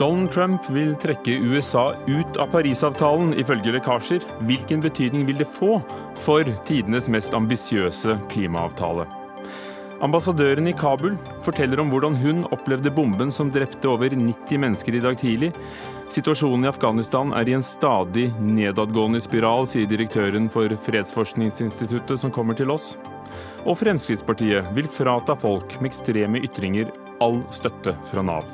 [0.00, 4.24] Donald Trump vil trekke USA ut av Parisavtalen, ifølge lekkasjer.
[4.48, 5.74] Hvilken betydning vil det få
[6.16, 9.04] for tidenes mest ambisiøse klimaavtale?
[10.00, 15.02] Ambassadøren i Kabul forteller om hvordan hun opplevde bomben som drepte over 90 mennesker i
[15.04, 15.50] dag tidlig.
[16.08, 22.56] Situasjonen i Afghanistan er i en stadig nedadgående spiral, sier direktøren for Fredsforskningsinstituttet som kommer
[22.56, 22.94] til oss.
[23.68, 26.88] Og Fremskrittspartiet vil frata folk med ekstreme ytringer
[27.20, 28.48] all støtte fra Nav.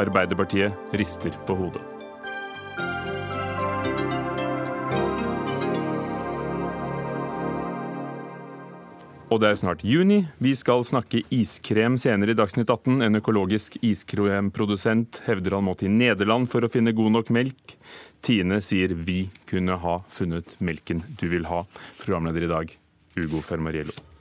[0.00, 1.82] Arbeiderpartiet rister på hodet.
[9.32, 10.26] Og det er snart juni.
[10.44, 13.00] Vi skal snakke iskrem senere i Dagsnytt 18.
[13.06, 17.78] En økologisk iskremprodusent hevder han må til Nederland for å finne god nok melk.
[18.20, 21.64] Tine sier vi kunne ha funnet melken du vil ha.
[22.04, 22.78] Programleder i dag,
[23.24, 24.11] Ugo Fermariello.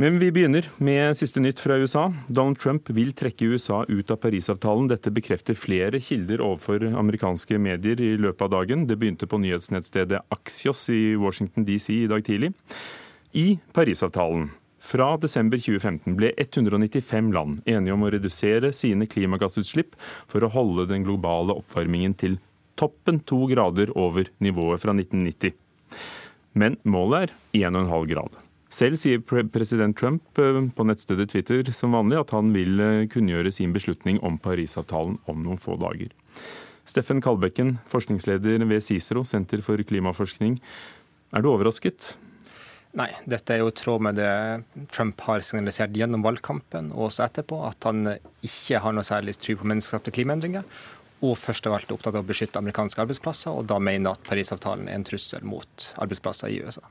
[0.00, 2.06] Men vi begynner med siste nytt fra USA.
[2.26, 4.86] Donald Trump vil trekke USA ut av Parisavtalen.
[4.88, 8.86] Dette bekrefter flere kilder overfor amerikanske medier i løpet av dagen.
[8.88, 12.54] Det begynte på nyhetsnettstedet Axios i Washington DC i dag tidlig.
[13.36, 14.48] I Parisavtalen
[14.80, 20.88] fra desember 2015 ble 195 land enige om å redusere sine klimagassutslipp for å holde
[20.94, 22.40] den globale oppvarmingen til
[22.80, 25.52] toppen to grader over nivået fra 1990.
[26.56, 28.39] Men målet er 1,5 grad.
[28.70, 33.50] Selv sier president Trump eh, på nettstedet Twitter som vanlig at han vil eh, kunngjøre
[33.54, 36.12] sin beslutning om Parisavtalen om noen få dager.
[36.86, 40.60] Steffen Kalbekken, forskningsleder ved CICERO, Senter for klimaforskning.
[41.34, 42.14] Er du overrasket?
[42.98, 44.30] Nei, dette er jo i tråd med det
[44.90, 49.54] Trump har signalisert gjennom valgkampen og også etterpå, at han ikke har noe særlig tro
[49.60, 50.66] på menneskeskapte klimaendringer.
[51.26, 54.88] Og først alt er opptatt av å beskytte amerikanske arbeidsplasser, og da mener at Parisavtalen
[54.88, 56.82] er en trussel mot arbeidsplasser i USA.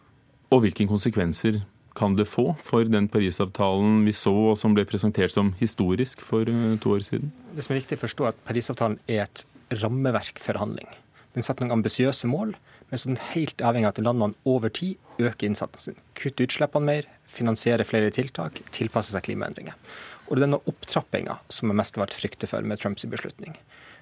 [0.49, 1.59] Og hvilke konsekvenser
[1.97, 6.49] kan det få for den Parisavtalen vi så, og som ble presentert som historisk for
[6.49, 7.29] eh, to år siden?
[7.53, 9.43] Det som er viktig å forstå, er at Parisavtalen er et
[9.83, 10.89] rammeverk for handling.
[11.35, 12.55] Den setter noen ambisiøse mål,
[12.89, 16.01] men så den helt avhengig av at landene over tid øker innsatsen sin.
[16.17, 19.77] Kutter utslippene mer, finansierer flere tiltak, tilpasser seg klimaendringer.
[20.25, 23.59] Og det er denne opptrappinga som jeg mest har vært frykter for med Trumps beslutning.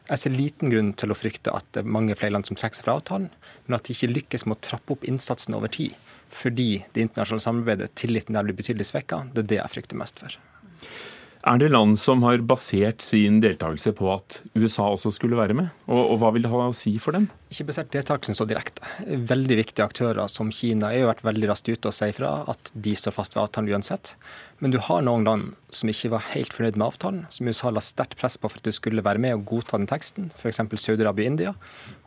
[0.07, 2.79] Jeg ser liten grunn til å frykte at det er mange flere land som trekker
[2.79, 3.27] seg fra avtalen,
[3.67, 5.97] men at de ikke lykkes med å trappe opp innsatsen over tid
[6.29, 9.23] fordi det internasjonale samarbeidet, tilliten der blir betydelig svekka.
[9.33, 10.37] Det er det jeg frykter mest for.
[11.47, 15.69] Er det land som har basert sin deltakelse på at USA også skulle være med?
[15.85, 17.29] Og, og hva vil det ha å si for dem?
[17.47, 18.83] Ikke basert deltakelsen så direkte.
[19.07, 22.91] Veldig viktige aktører som Kina har vært veldig raskt ute og sier fra at de
[22.99, 24.17] står fast ved avtalen uansett.
[24.59, 27.85] Men du har noen land som ikke var helt fornøyd med avtalen, som USA la
[27.85, 30.59] sterkt press på for at de skulle være med og godta den teksten, f.eks.
[30.67, 31.55] Saudi-Arabia og India.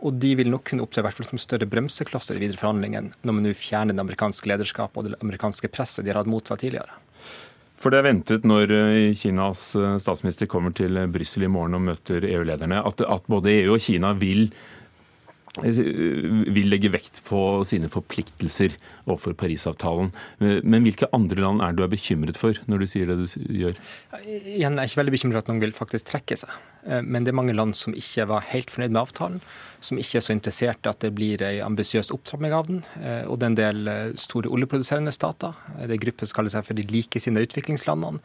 [0.05, 3.49] Og de vil nok kunne opptre hvert som større bremseklosser i videre forhandlingene når man
[3.49, 7.01] nå fjerner det amerikanske lederskapet og det amerikanske presset de har hatt mot seg tidligere.
[7.81, 11.87] For det er ventet når eh, Kinas eh, statsminister kommer til Brussel i morgen og
[11.87, 14.51] møter EU-lederne, at, at, både EU og Kina vil
[15.59, 18.77] vil legge vekt på sine forpliktelser
[19.09, 20.13] overfor Parisavtalen.
[20.39, 23.27] Men hvilke andre land er du er bekymret for når du sier det du
[23.59, 23.81] gjør?
[24.31, 26.55] Jeg er ikke veldig bekymret for at noen vil faktisk trekke seg.
[26.87, 29.43] Eh, men det er mange land som ikke var helt fornøyd med avtalen.
[29.85, 32.83] Som ikke er så interessert at det blir en ambisiøs opptrapping av den.
[33.01, 35.57] Eh, og det er en del eh, store oljeproduserende stater.
[35.81, 38.21] Det er grupper som kaller seg for de likesinnede utviklingslandene.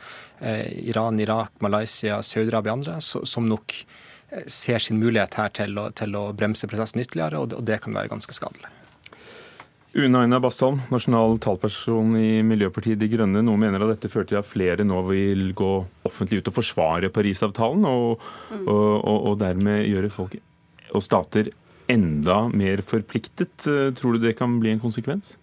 [0.86, 3.76] Iran, Irak, Malaysia, Saudi-Arabia og andre, som nok
[4.48, 7.80] ser sin mulighet her til å, til å bremse prosessen ytterligere, og det, og det
[7.84, 8.72] kan være ganske skadelig.
[9.96, 13.40] Une Aina Bastholm, nasjonal talperson i Miljøpartiet De Grønne.
[13.46, 15.70] Noen mener at dette fører til at flere nå vil gå
[16.04, 18.66] offentlig ut og forsvare Parisavtalen, og, mm.
[18.66, 20.36] og, og, og dermed gjøre folk
[20.96, 21.48] og stater
[21.92, 23.56] enda mer forpliktet.
[23.96, 25.38] Tror du det kan bli en konsekvens?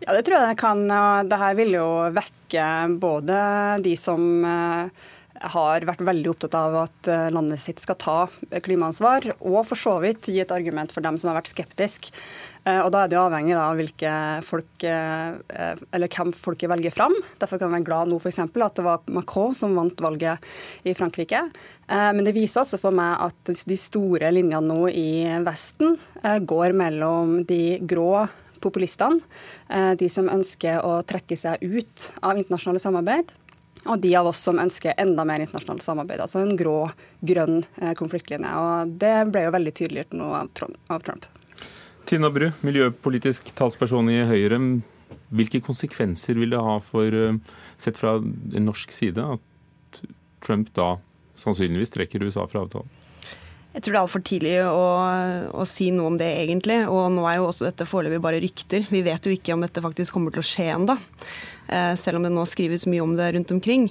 [0.00, 0.86] Ja, det tror jeg det kan.
[1.28, 2.66] Dette vil jo vekke
[3.02, 3.40] både
[3.84, 5.08] de som eh,
[5.40, 8.16] har vært veldig opptatt av at eh, landet sitt skal ta
[8.64, 12.12] klimaansvar, og for så vidt gi et argument for dem som har vært skeptiske.
[12.68, 17.16] Eh, og Da er det jo avhengig av folk, eh, hvem folket velger fram.
[17.40, 20.44] Derfor kan vi være glad nå for eksempel, at det var Macron som vant valget
[20.84, 21.46] i Frankrike.
[21.90, 27.40] Men det viser også for meg at de store linjene nå i Vesten går mellom
[27.48, 28.28] de grå
[28.62, 29.18] populistene,
[29.98, 33.32] de som ønsker å trekke seg ut av internasjonale samarbeid,
[33.86, 36.20] og de av oss som ønsker enda mer internasjonalt samarbeid.
[36.20, 38.52] Altså en grå-grønn eh, konfliktlinje.
[38.52, 40.50] Og det ble jo veldig tydelig nå av
[41.06, 41.28] Trump.
[42.08, 44.60] Tina Bru, miljøpolitisk talsperson i Høyre.
[45.30, 47.38] Hvilke konsekvenser vil det ha for, eh,
[47.78, 50.02] sett fra norsk side, at
[50.40, 50.96] Trump da
[51.36, 52.99] sannsynligvis trekker USA fra avtalen?
[53.70, 54.86] Jeg tror det er altfor tidlig å,
[55.54, 56.80] å, si noe om det, egentlig.
[56.90, 58.88] Og nå er jo også dette foreløpig bare rykter.
[58.90, 60.96] Vi vet jo ikke om dette faktisk kommer til å skje ennå.
[61.70, 63.86] Eh, selv om det nå skrives mye om det rundt omkring.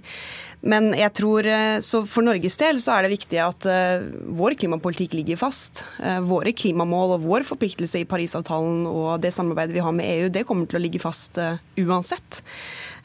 [0.60, 4.04] Men jeg tror, eh, så for Norges del så er det viktig at uh,
[4.36, 5.86] vår klimapolitikk ligger fast.
[6.28, 10.44] Våre klimamål og vår forpliktelse i Parisavtalen og det samarbeidet vi har med EU, det
[10.50, 11.40] kommer til å ligge fast
[11.80, 12.44] uansett.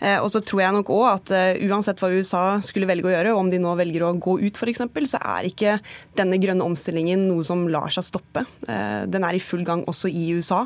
[0.00, 1.32] Og så tror jeg nok òg at
[1.64, 4.82] uansett hva USA skulle velge å gjøre, om de nå velger å gå ut f.eks.,
[5.14, 5.76] så er ikke
[6.18, 8.44] denne grønne omstillingen noe som lar seg stoppe.
[8.64, 10.64] Den er i full gang også i USA.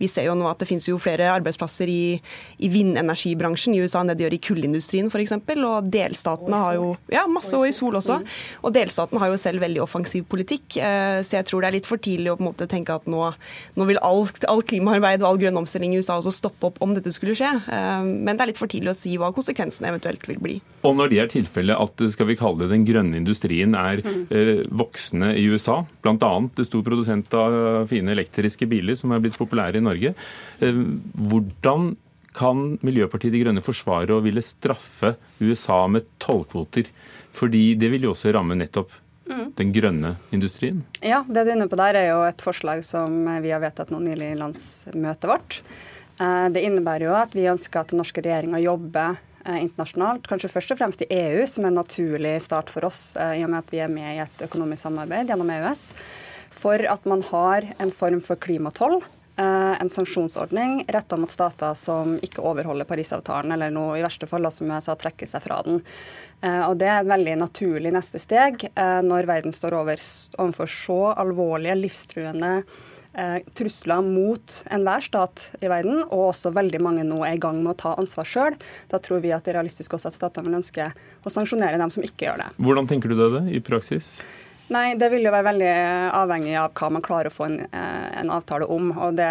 [0.00, 2.16] Vi ser jo nå at det finnes jo flere arbeidsplasser i,
[2.64, 5.34] i vindenergibransjen i USA enn det de gjør i kullindustrien f.eks.
[5.60, 8.20] Og delstatene har jo Ja, masse og i sol også.
[8.64, 10.78] Og delstatene har jo selv veldig offensiv politikk.
[10.80, 13.08] Eh, så jeg tror det er litt for tidlig å på en måte tenke at
[13.10, 13.26] nå,
[13.76, 16.96] nå vil all, all klimaarbeid og all grønn omstilling i USA også stoppe opp om
[16.96, 17.52] dette skulle skje.
[17.60, 20.58] Eh, men det er litt for tidlig å si hva konsekvensene eventuelt vil bli.
[20.88, 24.20] Og når det er tilfellet at skal vi kalle det den grønne industrien er mm.
[24.32, 26.32] eh, voksne i USA, bl.a.
[26.64, 30.14] stor produsent av fine elektriske biler som er blitt populære i Norge, Norge.
[30.60, 30.74] Eh,
[31.30, 31.96] hvordan
[32.32, 36.90] kan Miljøpartiet De Grønne forsvare å ville straffe USA med tollkvoter?
[37.34, 38.92] Fordi det vil jo også ramme nettopp
[39.26, 39.46] mm.
[39.58, 40.84] den grønne industrien?
[41.02, 43.90] Ja, det du er inne på der er jo et forslag som vi har vedtatt
[43.90, 45.62] nå nylig i landsmøtet vårt.
[46.20, 50.52] Eh, det innebærer jo at vi ønsker at den norske regjeringa jobber eh, internasjonalt, kanskje
[50.52, 53.62] først og fremst i EU, som er en naturlig start for oss i og med
[53.62, 55.86] at vi er med i et økonomisk samarbeid gjennom EØS,
[56.60, 59.00] for at man har en form for klimatoll
[59.40, 64.44] Eh, en sanksjonsordning retta mot stater som ikke overholder Parisavtalen, eller noe i verste fall
[64.52, 65.80] som USA trekker seg fra den.
[66.42, 70.02] Eh, og Det er et veldig naturlig neste steg eh, når verden står over,
[70.36, 72.52] overfor så alvorlige, livstruende
[73.58, 77.72] trusler mot enhver stat i verden, og også veldig mange nå er i gang med
[77.72, 78.58] å ta ansvar sjøl.
[78.92, 81.90] Da tror vi at det er realistisk også at statene vil ønske å sanksjonere dem
[81.90, 82.52] som ikke gjør det.
[82.62, 84.20] Hvordan tenker du det i praksis?
[84.70, 85.70] Nei, Det vil jo være veldig
[86.14, 88.92] avhengig av hva man klarer å få en, eh, en, avtale om.
[88.98, 89.30] Og Det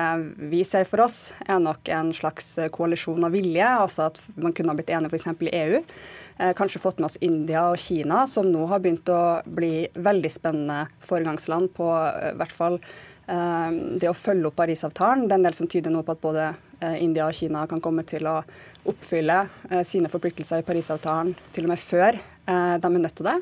[0.52, 3.64] vi ser for oss, er nok en slags koalisjon av vilje.
[3.64, 5.28] altså At man kunne ha blitt enig f.eks.
[5.42, 5.84] i EU.
[6.40, 10.32] Eh, kanskje fått med oss India og Kina, som nå har begynt å bli veldig
[10.32, 12.80] spennende foregangsland på i hvert fall
[13.30, 15.28] det å følge opp Parisavtalen.
[15.28, 16.48] Det er en del som tyder nå på at både
[16.98, 18.40] India og Kina kan komme til å
[18.90, 19.36] oppfylle
[19.86, 22.18] sine forpliktelser i Parisavtalen til og med før
[22.50, 23.36] de er nødt til det.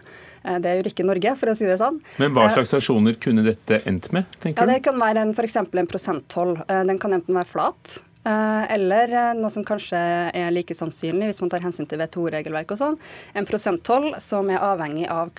[0.48, 2.00] Eh, det gjør ikke Norge, for å si det sånn.
[2.22, 4.28] Men hva eh, slags sanksjoner kunne dette endt med?
[4.39, 4.72] tenker du?
[4.72, 5.57] ja, Det kan være f.eks.
[5.63, 6.56] en prosenttoll.
[6.68, 10.00] Eh, den kan enten være flat, eller noe som kanskje
[10.35, 12.97] er like sannsynlig hvis man tar hensyn til WTO-regelverk og sånn,
[13.38, 15.31] en prosenttoll som er avhengig av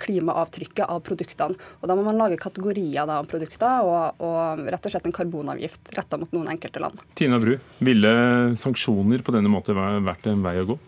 [0.00, 1.56] klimaavtrykket av produktene.
[1.80, 5.92] Og Da må man lage kategorier av produkter og, og, rett og slett en karbonavgift
[5.96, 7.00] retta mot noen enkelte land.
[7.18, 8.14] Tina Bru, ville
[8.60, 10.78] sanksjoner på denne måten vært en vei å gå?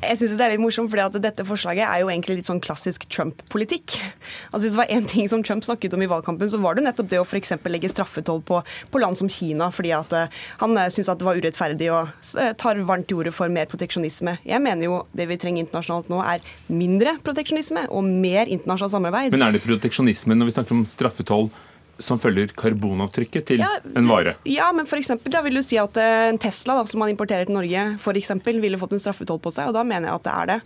[0.00, 2.60] Jeg synes det er litt morsomt, fordi at dette forslaget er jo egentlig litt sånn
[2.64, 3.98] klassisk Trump-politikk.
[4.50, 6.86] Altså Hvis det var én ting som Trump snakket om i valgkampen, så var det
[6.86, 7.52] nettopp det å f.eks.
[7.68, 11.28] legge straffetoll på, på, land som Kina, fordi at uh, han uh, syntes at det
[11.28, 14.38] var urettferdig og uh, tar varmt til orde for mer proteksjonisme.
[14.48, 19.36] Jeg mener jo det vi trenger internasjonalt nå, er mindre proteksjonisme og mer internasjonalt samarbeid.
[19.36, 21.50] Men er det proteksjonisme når vi snakker om straffetoll?
[22.04, 24.34] Som følger karbonavtrykket til ja, en vare.
[24.48, 27.12] Ja, men for eksempel, da vil du si at eh, en Tesla da, som man
[27.12, 30.20] importerer til Norge, for eksempel, ville fått en straffetoll på seg, og da mener jeg
[30.20, 30.58] at det er det.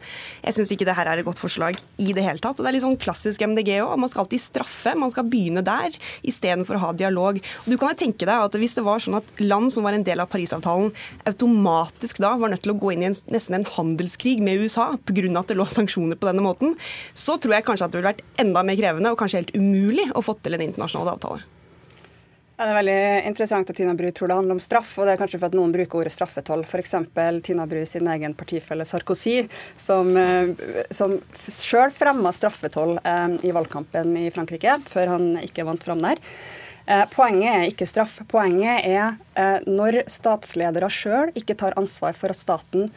[0.47, 2.59] Jeg syns ikke det her er et godt forslag i det hele tatt.
[2.59, 3.97] og Det er litt sånn klassisk MDG òg.
[4.01, 7.41] Man skal alltid straffe, man skal begynne der istedenfor å ha dialog.
[7.65, 9.97] Og du kan jo tenke deg at Hvis det var sånn at land som var
[9.97, 10.93] en del av Parisavtalen,
[11.29, 14.93] automatisk da var nødt til å gå inn i en, nesten en handelskrig med USA
[14.97, 15.27] pga.
[15.41, 16.77] at det lå sanksjoner på denne måten,
[17.13, 20.07] så tror jeg kanskje at det ville vært enda mer krevende og kanskje helt umulig
[20.15, 21.51] å få til en internasjonal avtale avtale.
[22.55, 25.17] Ja, det er veldig interessant at Tina Bru tror det handler om straff, og det
[25.17, 26.63] er kanskje for at noen bruker ordet straffetoll.
[26.63, 26.93] F.eks.
[27.43, 29.41] Tina Bru sin egen partifelle Sarkozy,
[29.75, 30.53] som, eh,
[30.95, 31.17] som
[31.51, 36.23] sjøl fremma straffetoll eh, i valgkampen i Frankrike, før han ikke vant fram der.
[36.87, 38.21] Eh, poenget er ikke straff.
[38.31, 42.91] Poenget er eh, når statsledere sjøl ikke tar ansvar for at staten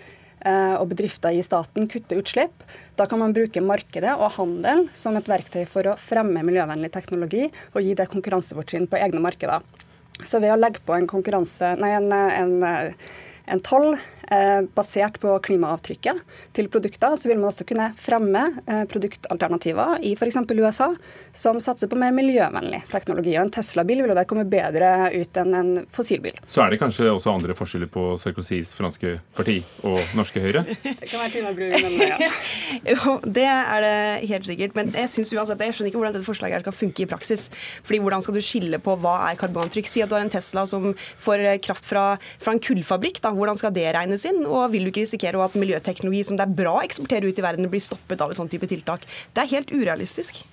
[0.45, 2.65] og bedrifter i staten kutter utslipp.
[2.95, 7.47] Da kan man bruke markedet og handel som et verktøy for å fremme miljøvennlig teknologi
[7.73, 9.65] og gi det konkurransefortrinn på egne markeder.
[10.23, 12.93] Så ved å legge på en, nei, en, en,
[13.49, 14.16] en toll Eh,
[14.75, 16.21] basert på klimaavtrykket
[16.57, 20.39] til produkter, så vil man også kunne fremme eh, produktalternativer i f.eks.
[20.57, 20.89] USA
[21.35, 23.35] som satser på mer miljøvennlig teknologi.
[23.37, 26.37] Og En Tesla-bil vil jo der komme bedre ut enn en fossilbil.
[26.49, 30.65] Så er det kanskje også andre forskjeller på Sarkozys franske parti og norske Høyre?
[30.97, 32.31] Det kan være Tina Bru, men ja.
[32.93, 34.75] jo, det er det helt sikkert.
[34.77, 37.47] Men jeg synes uansett, jeg skjønner ikke hvordan dette forslaget skal funke i praksis.
[37.85, 39.89] Fordi Hvordan skal du skille på hva er karbonavtrykk?
[39.89, 40.89] Si at du har en Tesla som
[41.23, 42.05] får kraft fra,
[42.41, 43.19] fra en kullfabrikk.
[43.23, 43.33] Da.
[43.35, 44.16] Hvordan skal det regnes?
[44.21, 47.39] Sin, og vil du ikke risikere at miljøteknologi som det er bra å eksportere ut
[47.39, 49.07] i verden, blir stoppet av et sånt type tiltak?
[49.33, 50.43] Det er helt urealistisk.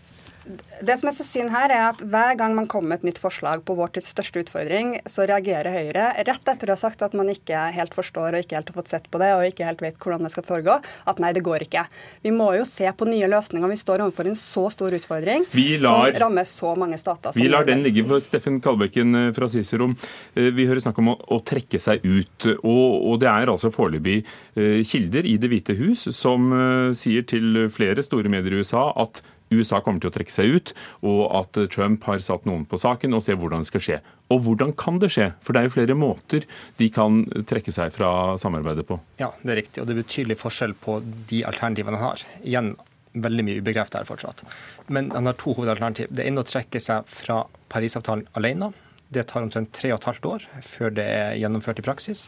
[0.85, 3.21] Det som er så synd her, er at hver gang man kommer med et nytt
[3.23, 7.15] forslag på vår tids største utfordring, så reagerer Høyre rett etter å ha sagt at
[7.17, 9.81] man ikke helt forstår og ikke helt har fått sett på det og ikke helt
[9.81, 11.87] vet hvordan det skal foregå, at nei, det går ikke.
[12.27, 13.73] Vi må jo se på nye løsninger.
[13.73, 15.47] Vi står overfor en så stor utfordring
[15.81, 17.33] lar, som rammer så mange stater.
[17.39, 19.89] Vi lar den ligge for Steffen Kalbekken eh, fra Cicero.
[20.35, 22.51] Eh, vi hører snakk om å, å trekke seg ut.
[22.61, 26.53] Og, og det er altså foreløpig eh, kilder i Det hvite hus som
[26.97, 29.23] sier til flere store medier i USA at
[29.59, 30.75] USA kommer til å trekke seg ut,
[31.07, 33.99] og at Trump har satt noen på saken og ser hvordan det skal skje.
[34.33, 35.31] Og hvordan kan det skje?
[35.45, 36.47] For det er jo flere måter
[36.81, 38.99] de kan trekke seg fra samarbeidet på.
[39.21, 39.83] Ja, det er riktig.
[39.83, 40.99] Og det er betydelig forskjell på
[41.31, 42.27] de alternativene han har.
[42.43, 42.75] Igjen
[43.15, 44.43] veldig mye ubekreftet her fortsatt.
[44.91, 46.11] Men han har to hovedalternativ.
[46.11, 48.73] Det ene er å trekke seg fra Parisavtalen alene.
[49.15, 52.27] Det tar omtrent tre og et halvt år før det er gjennomført i praksis.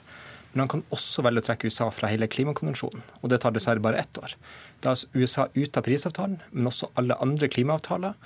[0.53, 3.83] Men han kan også velge å trekke USA fra hele klimakonvensjonen, og det tar dessverre
[3.85, 4.37] bare ett år.
[4.85, 8.17] Da er USA ute av Parisavtalen, men også alle andre klimaavtaler,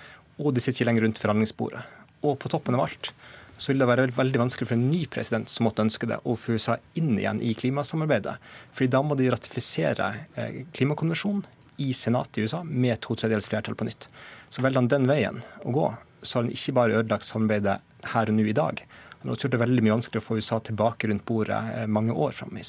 [0.41, 1.85] og de sitter ikke lenger rundt forhandlingsbordet.
[2.27, 3.13] Og på toppen av alt
[3.61, 6.33] så vil det være veldig vanskelig for en ny president som måtte ønske det, å
[6.39, 8.39] få USA inn igjen i klimasamarbeidet.
[8.73, 11.45] Fordi da må de ratifisere eh, klimakonvensjonen
[11.85, 14.09] i senatet i USA med to tredjedels flertall på nytt.
[14.49, 15.87] Så velger han den veien å gå,
[16.23, 17.77] så har han ikke bare ødelagt samarbeidet
[18.15, 18.81] her og nå i dag,
[19.21, 22.17] han har gjort det veldig mye vanskelig å få USA tilbake rundt bordet eh, mange
[22.17, 22.65] år fram i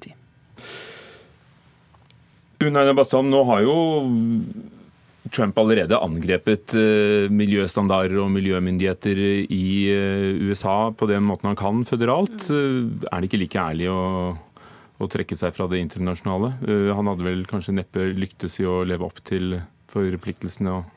[0.00, 0.14] tid.
[2.60, 3.74] Unaina Bastholm, nå har jo
[5.32, 11.82] Trump allerede angrepet uh, miljøstandarder og miljømyndigheter i uh, USA på den måten han kan
[11.88, 12.50] føderalt.
[12.52, 14.02] Uh, er det ikke like ærlig å,
[15.00, 16.52] å, trekke seg fra det internasjonale?
[16.96, 19.56] han hadde vel kanskje neppe lyktes i å leve opp til
[19.92, 20.80] forpliktelsene?
[20.80, 20.96] og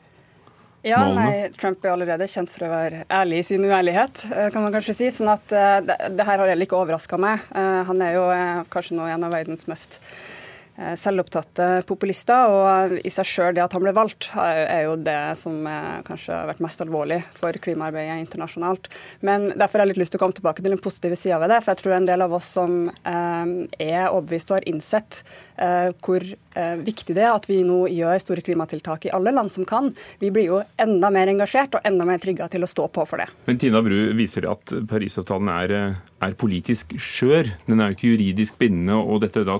[0.84, 4.66] ja, nei, Trump er allerede kjent for å være ærlig i sin uærlighet, eh, kan
[4.66, 5.06] man kanskje si.
[5.16, 7.40] sånn at det, det, her har heller ikke overraska meg.
[7.88, 8.26] Han er jo
[8.68, 10.43] kanskje nå en av verdens mest Eh,
[10.76, 12.50] selvopptatte populister.
[12.50, 15.60] Og i seg sjøl det at han ble valgt, er jo det som
[16.06, 18.90] kanskje har vært mest alvorlig for klimaarbeidet internasjonalt.
[19.26, 21.54] Men derfor har jeg litt lyst til å komme tilbake til den positive sida ved
[21.54, 21.60] det.
[21.64, 25.22] For jeg tror en del av oss som eh, er overbevist og har innsett
[25.56, 29.66] eh, hvor viktig det er at vi nå gjør store klimatiltak i alle land som
[29.66, 29.88] kan,
[30.22, 33.20] vi blir jo enda mer engasjert og enda mer trigga til å stå på for
[33.20, 33.26] det.
[33.48, 35.74] Men Tina Bru viser at Parisavtalen er,
[36.22, 37.50] er politisk skjør.
[37.66, 39.00] Den er jo ikke juridisk bindende.
[39.02, 39.58] og dette da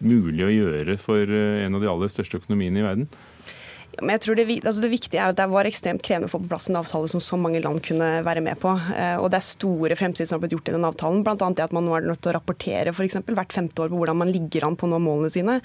[0.00, 3.08] mulig å gjøre for eh, en av de aller største økonomiene i verden?
[4.00, 6.40] Men jeg tror det, altså det, viktige er at det var ekstremt krevende å få
[6.42, 8.72] på plass en avtale som så mange land kunne være med på.
[8.96, 11.24] Eh, og det er store fremskritt som har blitt gjort i den avtalen.
[11.26, 11.36] Bl.a.
[11.36, 14.00] det at man nå er nødt til å rapportere for eksempel, hvert femte år på
[14.00, 15.58] hvordan man ligger an på å nå målene sine.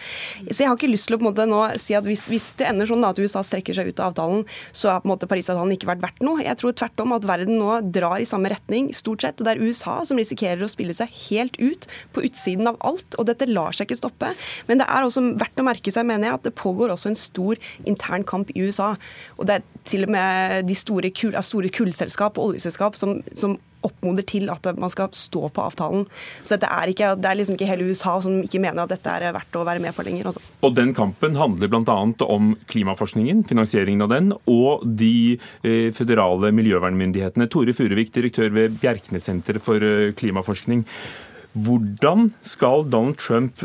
[0.49, 2.51] Så jeg har ikke lyst til å på en måte nå si at hvis, hvis
[2.59, 5.15] det ender sånn da, at USA strekker seg ut av avtalen, så har på en
[5.15, 6.43] måte Parisavtalen ikke vært verdt noe.
[6.45, 9.39] Jeg tror tvert om at verden nå drar i samme retning, stort sett.
[9.39, 13.17] Og det er USA som risikerer å spille seg helt ut, på utsiden av alt.
[13.19, 14.31] Og dette lar seg ikke stoppe.
[14.69, 17.19] Men det er også verdt å merke seg, mener jeg, at det pågår også en
[17.19, 18.93] stor intern kamp i USA.
[19.37, 23.57] Og det er til og med de store, kul, store kullselskap og oljeselskap som, som
[23.85, 26.05] oppmoder til at man skal stå på avtalen.
[26.41, 29.13] Så dette er ikke, det er liksom ikke hele USA som ikke mener at dette
[29.13, 30.31] er verdt å være med på lenger.
[30.31, 30.41] Også.
[30.41, 30.57] Altså.
[30.65, 31.97] Og Den kampen handler bl.a.
[32.25, 37.49] om klimaforskningen, finansieringen av den, og de eh, føderale miljøvernmyndighetene.
[37.51, 40.85] Tore Furuvik, direktør ved Bjerknessenteret for eh, klimaforskning.
[41.55, 43.63] Hvordan skal Donald Trump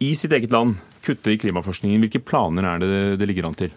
[0.00, 2.02] i sitt eget land kutte i klimaforskningen.
[2.04, 3.74] Hvilke planer er det det ligger an til?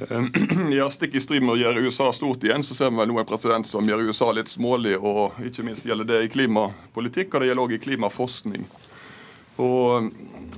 [0.00, 0.24] Eh,
[0.78, 3.20] ja, Stikk i strid med å gjøre USA stort igjen, så ser vi vel nå
[3.20, 4.96] en president som gjør USA litt smålig.
[4.98, 8.68] og Ikke minst gjelder det i klimapolitikk, og det gjelder også i klimaforskning.
[9.56, 10.10] Og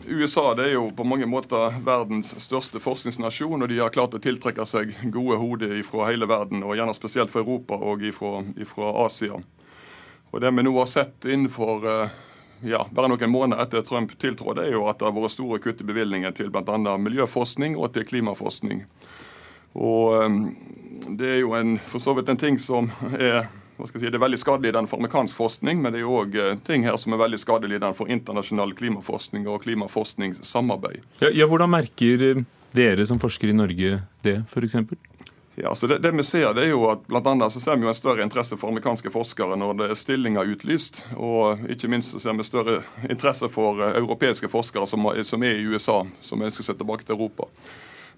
[0.09, 4.23] USA det er jo på mange måter verdens største forskningsnasjon, og de har klart å
[4.23, 9.39] tiltrekke seg gode hoder fra hele verden, og gjerne spesielt fra Europa og fra Asia.
[10.29, 12.17] Og Det vi nå har sett innenfor uh,
[12.67, 15.83] ja, bare noen måneder etter Trump tiltrådte, er jo at det har vært store kutt
[15.83, 16.97] i bevilgninger til bl.a.
[16.99, 18.85] miljøforskning og til klimaforskning.
[19.79, 20.43] Og um,
[21.19, 23.47] Det er jo en, for så vidt en ting som er
[23.79, 26.17] hva skal jeg si, det er veldig skadelidende for amerikansk forskning, men det er jo
[26.19, 31.05] òg uh, ting her som er veldig skadelidende for internasjonal klimaforskning og klimaforskningssamarbeid.
[31.23, 32.43] Ja, ja, hvordan merker
[32.75, 34.81] dere som forsker i Norge det, f.eks.?
[35.61, 37.87] Ja, så det, det, vi ser det er jo at blant annet så ser vi
[37.87, 41.01] jo en større interesse for amerikanske forskere når det er stillinger utlyst.
[41.17, 42.77] Og ikke minst så ser vi større
[43.09, 47.17] interesse for uh, europeiske forskere som, som, er i USA, som ønsker seg tilbake til
[47.17, 47.51] Europa.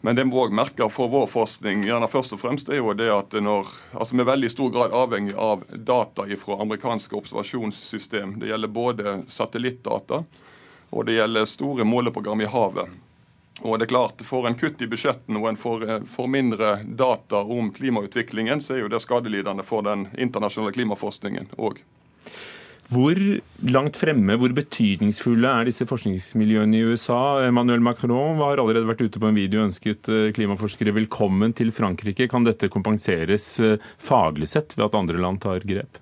[0.04, 3.08] Men det vi òg merker for vår forskning, gjerne først og fremst, er jo det
[3.12, 8.36] at når, altså vi er veldig stor grad avhengig av data fra amerikanske observasjonssystem.
[8.40, 10.24] Det gjelder både satellittdata
[10.90, 13.00] og det gjelder store måleprogram i havet.
[13.60, 16.70] Og det er klart, For en kutt i budsjettene og en får, eh, får, mindre
[16.84, 21.82] data om klimautviklingen, så er jo det skadelidende for den internasjonale klimaforskningen òg.
[22.90, 23.14] Hvor
[23.70, 27.46] langt fremme, hvor betydningsfulle er disse forskningsmiljøene i USA?
[27.46, 31.70] Emmanuel Macron har allerede vært ute på en video og ønsket eh, klimaforskere velkommen til
[31.70, 32.26] Frankrike.
[32.32, 36.00] Kan dette kompenseres eh, faglig sett ved at andre land tar grep?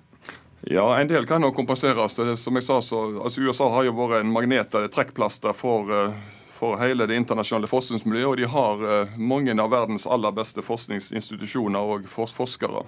[0.65, 2.17] Ja, En del kan nok kompenseres.
[2.41, 6.17] Som jeg sa, så, altså USA har jo vært en magnet, eller trekkplaster for, eh,
[6.59, 8.27] for hele det internasjonale forskningsmiljøet.
[8.27, 12.83] Og de har mange av verdens aller beste forskningsinstitusjoner og forskere.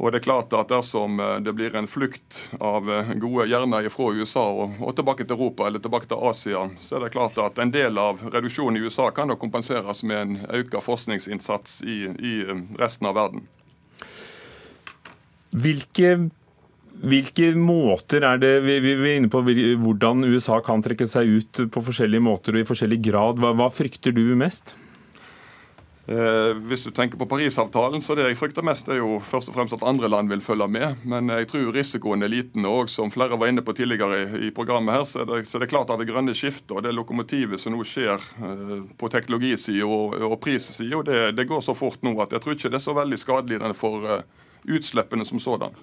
[0.00, 3.88] Og det er klart at Dersom eh, det blir en flukt av eh, gode hjerner
[3.92, 7.36] fra USA og, og, tilbake til Europa eller tilbake til Asia, så er det klart
[7.42, 11.98] at en del av reduksjonen i USA kan da kompenseres med en økt forskningsinnsats i,
[12.16, 13.44] i eh, resten av verden.
[15.50, 16.30] Hvilke,
[17.00, 21.82] hvilke måter er det vi, er inne på hvordan USA kan trekke seg ut på
[21.88, 23.40] forskjellige måter og i forskjellig grad.
[23.40, 24.74] Hva, hva frykter du mest?
[26.10, 29.54] Eh, hvis du tenker på Parisavtalen, så det jeg frykter mest, er jo først og
[29.54, 31.04] fremst at andre land vil følge med.
[31.06, 32.66] Men jeg tror risikoen er liten.
[32.66, 35.64] Og som flere var inne på tidligere i, programmet her, så er, det, så er
[35.64, 39.86] det klart at det grønne skiftet og det lokomotivet som nå skjer eh, på teknologisida
[39.86, 42.88] og, og prissida, det, det, går så fort nå at jeg tror ikke det er
[42.88, 45.78] så veldig skadelig for uh, utslippene som sådan.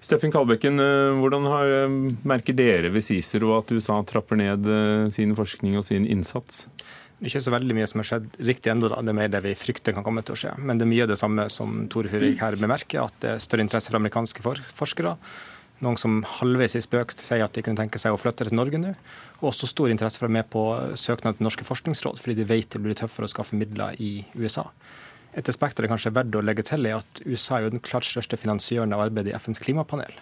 [0.00, 5.34] Steffen Kalbekken, eh, hvordan har, eh, merker dere ved Cicero at USA trapper ned sin
[5.34, 6.66] forskning og sin innsats?
[7.20, 8.88] Det er ikke så veldig mye som har skjedd riktig ennå.
[8.88, 10.58] Det er mer det vi frykter kan komme til å skje.
[10.58, 13.60] Men det er mye det samme som Tore Fyrvik her bemerker, at det er større
[13.60, 14.40] interesse fra amerikanske
[14.72, 15.18] forskere.
[15.84, 18.80] Noen som halvveis i spøk sier at de kunne tenke seg å flytte til Norge
[18.80, 18.94] nå.
[19.42, 20.64] Og også stor interesse for å være med på
[20.96, 24.70] søknad til Norske forskningsråd, fordi de vet det blir tøffere å skaffe midler i USA.
[25.38, 27.84] Et aspekt det kanskje er verdt å legge til, er at USA er jo den
[27.84, 30.16] klart største finansiøren av arbeidet i FNs klimapanel.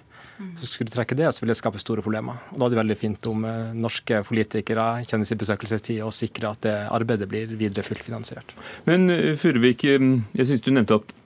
[0.59, 2.39] Så skulle du trekke det, så ville det skape store problemer.
[2.53, 6.53] Og Da er det veldig fint om eh, norske politikere kjenner sin besøkelsestid og sikrer
[6.53, 8.55] at det arbeidet blir videre fullt finansiert.
[8.87, 10.07] Men eh, Furuvik, eh,
[10.39, 11.17] jeg syns du nevnte at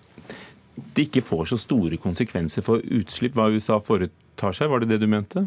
[0.97, 4.73] det ikke får så store konsekvenser for utslipp hva USA foretar seg.
[4.73, 5.45] Var det det du mente?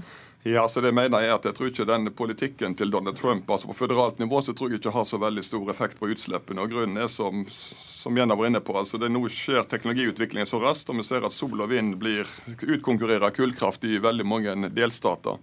[0.47, 3.65] Ja, så det mener Jeg at jeg tror ikke den politikken til Donald Trump altså
[3.65, 6.61] på føderalt nivå så tror jeg ikke har så veldig stor effekt på utslippene.
[6.61, 10.59] og Grunnen er som, som Jenna var inne på, altså det nå skjer teknologiutviklingen så
[10.61, 12.29] raskt, og vi ser at sol og vind blir
[12.61, 15.41] utkonkurrerer kullkraft i veldig mange delstater.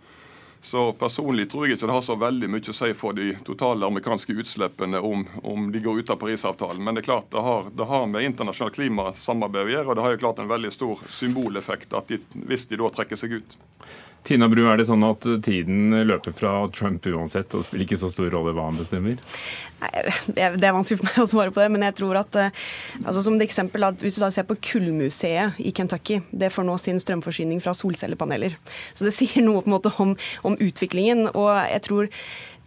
[0.62, 3.90] Så Personlig tror jeg ikke det har så veldig mye å si for de totale
[3.90, 6.78] amerikanske utslippene om, om de går ut av Parisavtalen.
[6.78, 10.06] Men det er klart det har, det har med internasjonalt klimasamarbeid å gjøre, og det
[10.06, 13.58] har jo klart en veldig stor symboleffekt de, hvis de da trekker seg ut.
[14.22, 18.10] Tina Bru, er det sånn at tiden løper fra Trump uansett, og spiller ikke så
[18.12, 19.18] stor rolle hva han bestemmer?
[19.82, 22.60] Det, er, vanskelig for meg å svare på det, men jeg tror at eh,
[23.02, 27.02] altså som et eksempel Hvis du ser på Kullmuseet i Kentucky, det får nå sin
[27.02, 28.54] strømforsyning fra solcellepaneler.
[28.94, 30.14] Så det sier noe på en måte om,
[30.46, 31.26] om utviklingen.
[31.34, 32.10] og jeg tror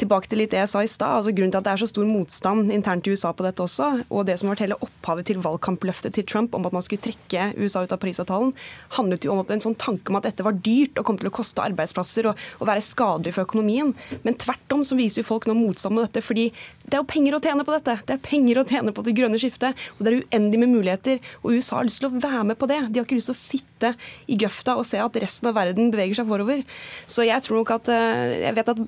[0.01, 1.19] tilbake til litt det jeg sa i stad.
[1.19, 3.89] Altså, grunnen til at det er så stor motstand internt i USA på dette også,
[4.09, 7.03] og det som har vært hele opphavet til valgkampløftet til Trump om at man skulle
[7.05, 8.53] trekke USA ut av Parisavtalen,
[8.97, 11.35] handlet jo om en sånn tanke om at dette var dyrt og kom til å
[11.35, 13.93] koste arbeidsplasser og, og være skadelig for økonomien.
[14.25, 16.49] Men tvert om så viser jo folk nå motstand mot dette, fordi
[16.85, 17.95] det er jo penger å tjene på dette.
[18.05, 21.21] Det er penger å tjene på det grønne skiftet, og det er uendelig med muligheter.
[21.41, 22.79] Og USA har lyst til å være med på det.
[22.89, 23.93] De har ikke lyst til å sitte
[24.29, 26.61] i grøfta og se at resten av verden beveger seg forover.
[27.09, 28.83] Så jeg tror nok at eh, jeg vet at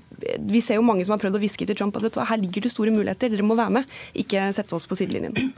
[0.53, 2.73] vi ser jo mange som har prøvd å hviske til Trump at her ligger det
[2.73, 3.97] store muligheter, dere må være med.
[4.17, 5.53] Ikke sette oss på sidelinjen.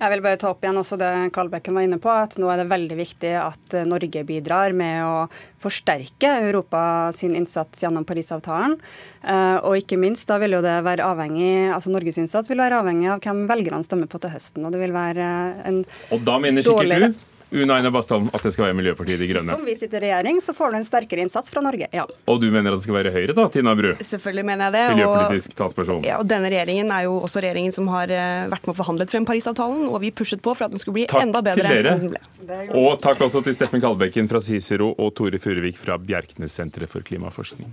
[0.00, 2.60] Jeg vil bare ta opp igjen også det Kalbekken var inne på, at nå er
[2.60, 5.26] det veldig viktig at Norge bidrar med å
[5.62, 8.76] forsterke Europa sin innsats gjennom Parisavtalen.
[9.22, 12.82] Eh, og ikke minst, da vil jo det være avhengig, altså Norges innsats vil være
[12.82, 14.66] avhengig av hvem velgerne stemmer på til høsten.
[14.66, 15.30] Og det vil være
[15.68, 17.22] en Og da mener sikkert du
[17.54, 19.54] Una Aina Bastholm, at det skal være Miljøpartiet De Grønne?
[19.54, 22.06] Om vi sitter i regjering, så får du en sterkere innsats fra Norge, ja.
[22.26, 23.92] Og du mener at det skal være Høyre, da, Tina Bru?
[24.02, 24.82] Selvfølgelig mener jeg det.
[24.96, 26.02] Miljøpolitisk talsperson.
[26.08, 29.14] Ja, og denne regjeringen er jo også regjeringen som har eh, vært med og forhandlet
[29.14, 31.70] frem Parisavtalen, og vi pushet på for at den skulle bli takk enda bedre.
[31.86, 32.68] Takk til dere.
[32.82, 37.70] Og takk også til Steffen Kalbekken fra Cicero og Tore Furuvik fra Bjerknessenteret for klimaforskning.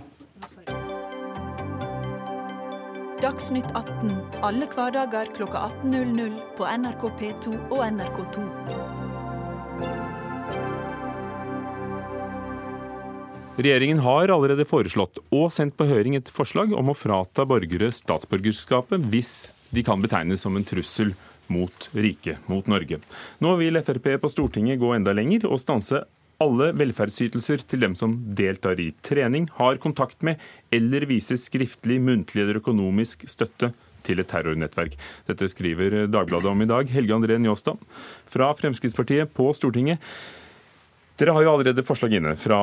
[3.22, 9.01] Dagsnytt 18 alle hverdager kl 18.00 på NRK P2 og NRK2.
[13.52, 19.04] Regjeringen har allerede foreslått og sendt på høring et forslag om å frata borgere statsborgerskapet
[19.12, 19.32] hvis
[19.76, 21.12] de kan betegnes som en trussel
[21.52, 23.02] mot riket, mot Norge.
[23.44, 26.00] Nå vil Frp på Stortinget gå enda lenger og stanse
[26.40, 30.40] alle velferdsytelser til dem som deltar i trening, har kontakt med
[30.72, 34.96] eller viser skriftlig, muntlig eller økonomisk støtte til et terrornettverk.
[35.28, 36.88] Dette skriver Dagbladet om i dag.
[36.88, 37.76] Helge André Njåstad
[38.32, 40.00] fra Fremskrittspartiet på Stortinget.
[41.20, 42.58] Dere har jo allerede forslag inne fra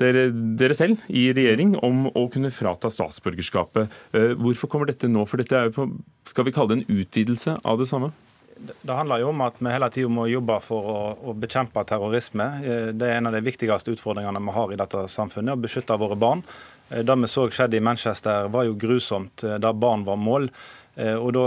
[0.00, 0.28] dere,
[0.58, 3.92] dere, selv i regjering om å kunne frata statsborgerskapet.
[4.12, 5.24] Eh, hvorfor kommer dette nå?
[5.28, 5.86] For dette er jo på,
[6.28, 8.12] skal vi kalle det en utvidelse av det samme?
[8.56, 12.46] Det handler jo om at vi hele tida må jobbe for å, å, bekjempe terrorisme.
[12.64, 16.00] Eh, det er en av de viktigste utfordringene vi har i dette samfunnet, å beskytte
[16.00, 16.42] våre barn.
[16.90, 20.50] Eh, det vi så skjedde i Manchester var jo grusomt, der barn var mål.
[20.96, 21.42] Og Da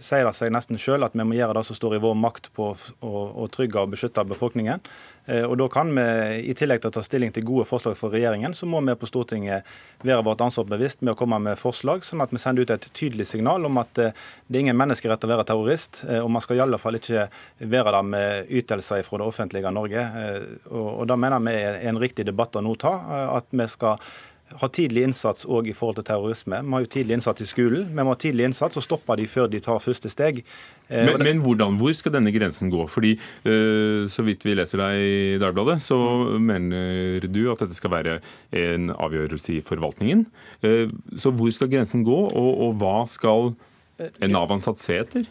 [0.00, 2.46] sier det seg nesten selv at vi må gjøre det som står i vår makt
[2.56, 3.10] på å,
[3.44, 4.80] å trygge og beskytte befolkningen.
[5.26, 6.04] Eh, og da kan vi,
[6.50, 9.08] I tillegg til å ta stilling til gode forslag for regjeringen, så må vi på
[9.08, 9.68] Stortinget
[10.02, 12.88] være vårt ansvar bevisst med å komme med forslag, sånn at vi sender ut et
[12.96, 14.16] tydelig signal om at eh,
[14.48, 16.02] det er ingen menneskerett å være terrorist.
[16.08, 17.28] Eh, og man skal i alle fall ikke
[17.60, 20.02] være der med ytelser fra det offentlige Norge.
[20.72, 22.92] Og, og da mener vi er en riktig debatt å nå ta.
[23.38, 24.00] At vi skal
[24.60, 26.60] ha tidlig innsats òg i forhold til terrorisme.
[26.64, 27.88] Vi har jo tidlig innsats i skolen.
[27.90, 30.42] Vi må ha tidlig innsats og stoppe de før de tar første steg.
[30.88, 32.86] Eh, men, men hvordan, hvor skal denne grensen gå?
[32.90, 35.98] Fordi uh, Så vidt vi leser deg i Dagbladet, så
[36.38, 38.20] mener du at dette skal være
[38.52, 40.26] en avgjørelse i forvaltningen.
[40.64, 43.54] Uh, så hvor skal grensen gå, og, og hva skal
[44.02, 45.28] en Nav-ansatt se etter?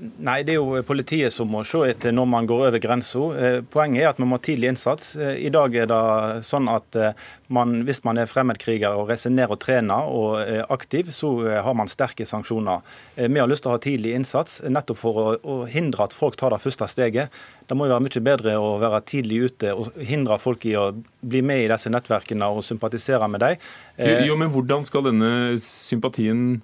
[0.00, 3.20] Nei, det er jo politiet som må se etter når man går over grensa.
[3.36, 5.10] Eh, poenget er at man må ha tidlig innsats.
[5.20, 9.34] Eh, I dag er det sånn at eh, man, hvis man er fremmedkriger og reiser
[9.34, 11.34] ned og trener og er aktiv, så
[11.66, 12.80] har man sterke sanksjoner.
[13.20, 16.40] Vi har lyst til å ha tidlig innsats nettopp for å, å hindre at folk
[16.40, 17.36] tar det første steget.
[17.68, 20.90] Det må jo være mye bedre å være tidlig ute og hindre folk i å
[21.20, 23.70] bli med i disse nettverkene og sympatisere med dem.
[24.00, 26.62] Jo, jo, men hvordan skal denne sympatien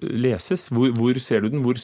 [0.00, 0.70] leses?
[0.72, 1.64] Hvor, hvor ser du den?
[1.66, 1.76] Hvor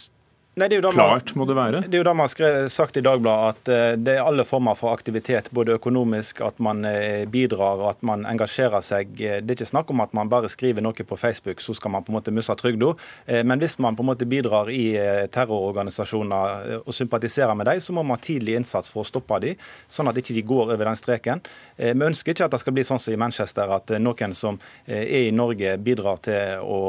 [0.57, 1.81] Nei, det Klart må det være?
[1.85, 4.73] Det er jo det man har sagt i Dagbladet, at eh, det er alle former
[4.73, 5.51] for aktivitet.
[5.53, 9.11] Både økonomisk, at man eh, bidrar at man engasjerer seg.
[9.21, 12.07] Det er ikke snakk om at man bare skriver noe på Facebook, så skal man
[12.07, 12.95] på en måte miste trygda.
[13.27, 14.87] Eh, men hvis man på en måte bidrar i
[15.29, 19.61] terrororganisasjoner og sympatiserer med dem, så må man ha tidlig innsats for å stoppe dem,
[19.93, 21.45] sånn at ikke de går over den streken.
[21.77, 24.57] Vi ønsker ikke at det skal bli sånn som i Manchester, at noen som
[24.89, 26.81] er i Norge, bidrar til å,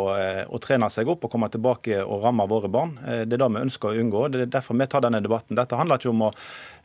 [0.47, 2.95] å trene seg opp og komme tilbake og ramme våre barn.
[3.03, 4.23] Det er det vi ønsker å unngå.
[4.31, 5.57] Det er derfor vi tar denne debatten.
[5.57, 6.31] Dette handler ikke om å,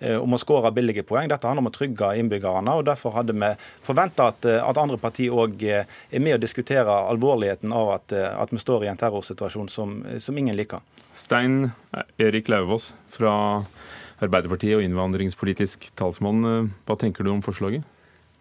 [0.00, 2.76] eh, om å skåre billige poeng, dette handler om å trygge innbyggerne.
[2.76, 3.50] og Derfor hadde vi
[3.82, 8.12] forventa at, eh, at, andre partier òg eh, er med å diskutere alvorligheten av at,
[8.12, 10.80] at vi står i en terrorsituasjon som, som ingen liker.
[11.14, 11.72] Stein
[12.18, 13.64] Erik Lauvås fra
[14.22, 17.82] Arbeiderpartiet og innvandringspolitisk talsmann, hva tenker du om forslaget?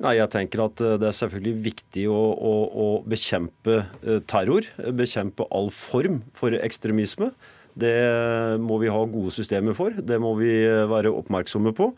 [0.02, 3.84] Nei, jeg tenker at Det er selvfølgelig viktig å, å, å bekjempe
[4.26, 4.66] terror.
[4.98, 7.32] Bekjempe all form for ekstremisme.
[7.78, 7.96] Det
[8.62, 9.96] må vi ha gode systemer for.
[9.96, 10.52] Det må vi
[10.92, 11.92] være oppmerksomme på.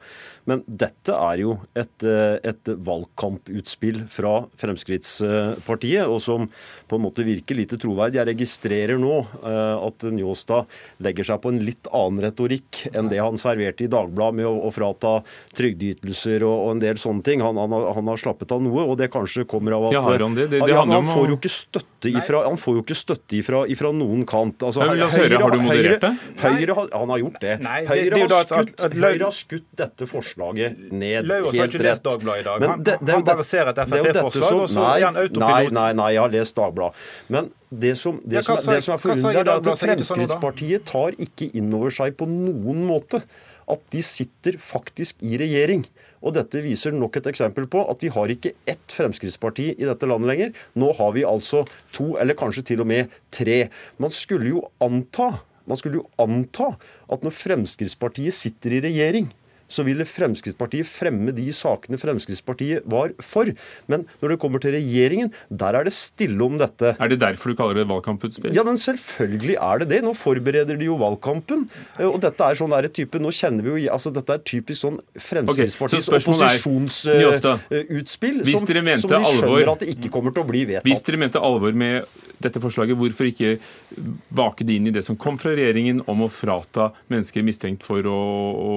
[0.49, 6.49] Men dette er jo et, eh, et, valgkamputspill fra Fremskrittspartiet, og som
[6.89, 8.19] på en måte virker lite troverdig.
[8.19, 10.67] Jeg registrerer nå eh, at Njåstad
[11.03, 14.55] legger seg på en litt annen retorikk enn det han serverte i Dagbladet med å,
[14.67, 15.15] å frata
[15.55, 17.43] trygdeytelser og, og, en del sånne ting.
[17.45, 20.03] Han, han, har, han, har, slappet av noe, og det kanskje kommer av at ja,
[20.03, 24.25] han, han, får jo ikke støtte ifra, han får jo ikke støtte ifra, ifra noen
[24.29, 24.65] kant.
[24.67, 26.11] Altså, Høyre, høyre, har du moderert det?
[26.41, 27.55] Høyre, Høyre, han har gjort det.
[27.63, 31.87] Nei, Høyre, har skutt, Høyre har skutt dette forslaget ned Løvaas helt rett.
[31.87, 32.65] Lest Dagbladet i dag.
[32.65, 35.47] Men det, det, han bare ser et Frp-forslag, og så er han autopilot.
[35.47, 37.07] Nei, nei, nei, jeg har lest Dagbladet.
[37.33, 40.85] Men det som, det ja, som, sa, det som er forunderlig, er at sånn Fremskrittspartiet
[40.89, 43.23] tar ikke inn over seg på noen måte
[43.71, 45.85] at de sitter faktisk i regjering.
[46.23, 50.07] Og dette viser nok et eksempel på at vi har ikke ett Fremskrittsparti i dette
[50.07, 50.53] landet lenger.
[50.79, 53.65] Nå har vi altså to, eller kanskje til og med tre.
[53.99, 55.33] Man skulle jo anta
[55.69, 56.73] man skulle jo anta
[57.11, 59.29] at når Fremskrittspartiet sitter i regjering,
[59.71, 63.45] så ville Fremskrittspartiet fremme de sakene Fremskrittspartiet var for.
[63.91, 66.87] Men når det kommer til regjeringen, der er det stille om dette.
[66.97, 68.53] Er det derfor du kaller det valgkamputspill?
[68.55, 69.99] Ja, men selvfølgelig er det det.
[70.05, 71.59] Nå forbereder de jo valgkampen.
[71.99, 74.79] Eh, og dette er sånn der type Nå kjenner vi jo altså Dette er typisk
[74.81, 78.73] sånn Fremskrittspartiets okay, opposisjonsutspill uh, som, som vi
[79.03, 80.87] skjønner alvor, at det ikke kommer til å bli vedtatt.
[80.87, 81.93] Hvis dere mente alvor med
[82.43, 83.49] dette forslaget, hvorfor ikke
[84.35, 88.01] bake det inn i det som kom fra regjeringen om å frata mennesker mistenkt for
[88.09, 88.19] å,
[88.53, 88.73] å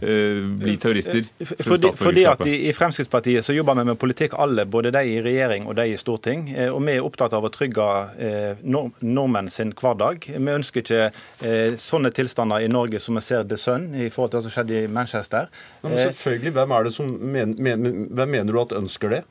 [0.00, 0.15] eh,
[0.60, 1.26] bli terrorister?
[1.64, 5.20] Fordi, fordi at i, i, Fremskrittspartiet så jobber vi med politikk alle, både de i
[5.24, 6.48] regjering og de i storting.
[6.54, 7.86] Eh, og vi er opptatt av å trygge
[8.22, 10.28] eh, nordmenn sin hverdag.
[10.32, 14.34] Vi ønsker ikke eh, sånne tilstander i Norge som vi ser The Sun i forhold
[14.34, 15.50] til hva som skjedde i Manchester.
[15.84, 19.24] Men selvfølgelig, hvem, er det som men, men, hvem mener du at ønsker det?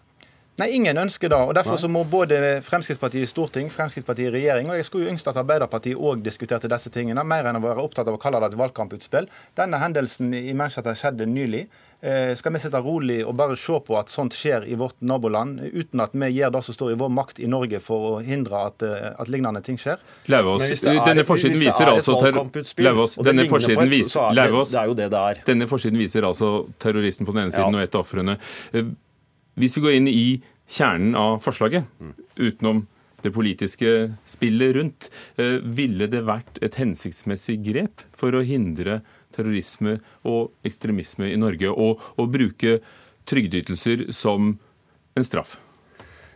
[0.56, 1.36] Nei, ingen ønsker det.
[1.36, 5.12] og Derfor så må både Fremskrittspartiet i storting, Fremskrittspartiet i regjering og Jeg skulle jo
[5.12, 8.39] ønske at Arbeiderpartiet òg diskuterte disse tingene, mer enn å være opptatt av å kalle
[8.39, 9.28] det et valgkamputspill.
[9.60, 11.65] Denne hendelsen i Manchester skjedde nylig.
[12.06, 15.60] Eh, skal vi sitte rolig og bare se på at sånt skjer i vårt naboland,
[15.74, 18.65] uten at vi gjør det som står i vår makt i Norge for å hindre
[18.70, 20.00] at, eh, at lignende ting skjer?
[20.32, 24.76] Lauvås, denne forsiden viser altså Lauvås, denne forsiden viser Lauvås,
[25.48, 27.80] denne forsiden viser altså terroristen på den ene siden ja.
[27.80, 28.38] og et av ofrene.
[29.56, 30.28] Hvis vi går inn i
[30.68, 31.88] kjernen av forslaget,
[32.36, 32.86] utenom
[33.26, 33.91] det politiske
[34.28, 35.10] spillet rundt.
[35.41, 39.00] Eh, ville det vært et hensiktsmessig grep for å hindre
[39.36, 42.80] terrorisme og ekstremisme i Norge, og bruke
[43.26, 44.56] trygdeytelser som
[45.18, 45.58] en straff?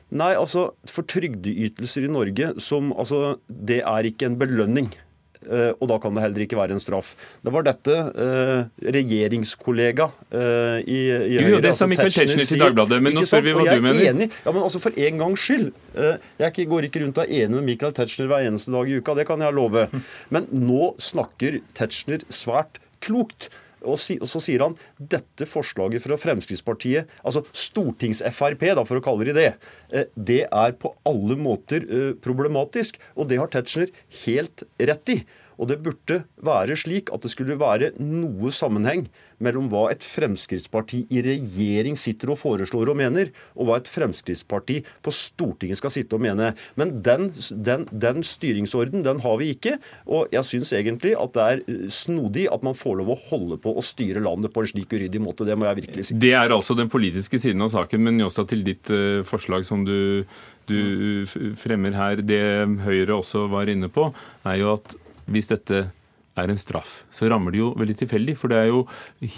[0.09, 4.89] Nei, altså, for trygdeytelser i Norge, som, altså, det er ikke en belønning.
[5.47, 7.13] Eh, og da kan det heller ikke være en straff.
[7.45, 8.65] Det var dette eh,
[8.97, 13.23] regjeringskollega eh, i, i Høyre Jo, det sa altså Michael Tetzschner til Dagbladet, men nå
[13.29, 14.01] spør vi hva du mener.
[14.11, 14.29] Enig.
[14.43, 15.71] Ja, men altså For en gangs skyld.
[15.95, 18.99] Eh, jeg går ikke rundt og er enig med Michael Tetzschner hver eneste dag i
[18.99, 19.87] uka, det kan jeg love.
[20.35, 23.47] Men nå snakker Tetzschner svært klokt.
[23.87, 29.51] Og, så sier han dette forslaget fra Fremskrittspartiet, altså Stortings-Frp, for å kalle det det,
[29.93, 32.99] eh, det er på alle måter eh, problematisk.
[33.15, 33.93] Og det har Tetzschner
[34.25, 35.21] helt rett i.
[35.59, 39.07] Og det burde være slik at det skulle være noe sammenheng
[39.43, 44.79] mellom hva et Fremskrittsparti i regjering sitter og foreslår og mener, og hva et Fremskrittsparti
[45.05, 46.51] på Stortinget skal sitte og mene.
[46.79, 49.77] Men den, den, den styringsorden den har vi ikke.
[50.07, 53.59] Og jeg syns egentlig at det er eh, snodig at man får lov å holde
[53.63, 55.47] på å styre landet på en slik uryddig måte.
[55.47, 56.19] Det må jeg virkelig si.
[56.19, 59.85] Det er altså den politiske siden av saken, men Njåstad, til ditt uh, forslag som
[59.87, 60.23] du,
[60.69, 60.79] du
[61.59, 62.41] fremmer her, det
[62.83, 64.09] Høyre også var inne på,
[64.47, 64.97] er jo at
[65.33, 65.87] hvis dette
[66.43, 68.35] er en straff, så rammer det jo veldig tilfeldig.
[68.39, 68.83] For det er jo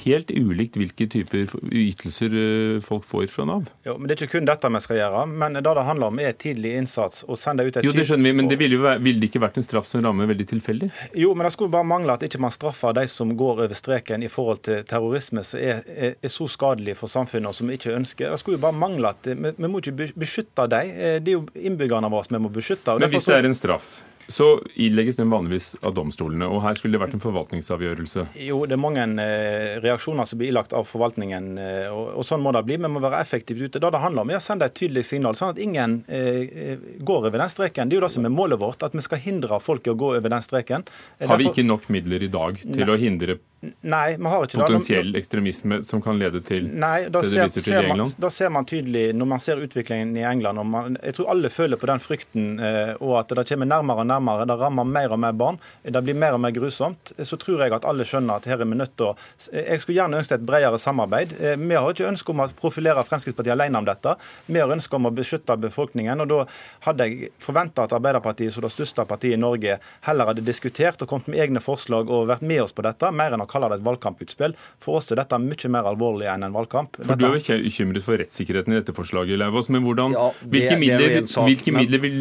[0.04, 3.69] helt ulikt hvilke typer ytelser eh, folk får fra Nav.
[3.88, 5.25] Jo, men Det er ikke kun dette vi skal gjøre.
[5.32, 7.23] Men det det handler om, er tidlig innsats.
[7.27, 9.32] og sende ut et Jo, det skjønner vi, men det ville jo være, ville det
[9.32, 10.91] ikke vært en straff som rammer veldig tilfeldig?
[11.15, 14.23] Jo, men det skulle bare mangle at ikke man straffer de som går over streken
[14.23, 17.80] i forhold til terrorisme som er, er, er, så skadelig for samfunnet og som vi
[17.80, 18.30] ikke ønsker.
[18.32, 20.91] Det skulle jo bare mangle at vi, vi må ikke beskytte dem.
[20.91, 22.99] Eh, det er jo innbyggerne våre vi må beskytte.
[22.99, 23.99] men hvis det er en straff?
[24.27, 26.47] Så ilegges den vanligvis av domstolene.
[26.47, 28.25] og Her skulle det vært en forvaltningsavgjørelse?
[28.45, 31.51] Jo, det er mange eh, reaksjoner som blir ilagt av forvaltningen.
[31.57, 32.79] Eh, og, og, Sånn må det bli.
[32.81, 33.81] Vi må være effektivt ute.
[33.81, 37.29] Det det handler om er å sende et tydelig signal, sånn at ingen eh, går
[37.31, 37.91] over den streken.
[37.91, 39.99] Det er jo det som er målet vårt, at vi skal hindre folk i å
[39.99, 40.88] gå over den streken.
[41.21, 42.91] Har vi ikke nok midler i dag til Nei.
[42.93, 47.28] å hindre Nei, vi har ikke Potensiell ekstremisme som kan lede til Nei, det du
[47.30, 48.15] viser til i England?
[48.17, 51.78] Da ser man tydelig, når man ser utviklingen i England man, Jeg tror alle føler
[51.78, 54.47] på den frykten eh, og at det kommer nærmere og nærmere.
[54.50, 55.60] Det rammer mer og mer barn.
[55.86, 57.13] Det blir mer og mer grusomt.
[57.21, 59.13] Så tror jeg at alle skjønner at her er vi nødt til å
[59.54, 61.38] Jeg skulle gjerne ønsket et bredere samarbeid.
[61.38, 64.15] Eh, vi har ikke ønske om å profilere Fremskrittspartiet alene om dette.
[64.50, 66.26] Vi har ønske om å beskytte befolkningen.
[66.26, 66.41] og Da
[66.89, 69.78] hadde jeg forventa at Arbeiderpartiet, som det største partiet i Norge,
[70.10, 73.38] heller hadde diskutert og kommet med egne forslag og vært med oss på dette, mer
[73.38, 74.56] enn å kalle det et valgkamputspill.
[74.82, 77.02] For oss er dette mye mer alvorlig enn en valgkamp.
[77.02, 79.72] For Du er jo ikke bekymret for rettssikkerheten i dette forslaget, Leivås.
[79.74, 82.18] Men hvordan, ja, det, hvilke, midler, sak, hvilke men, midler, vil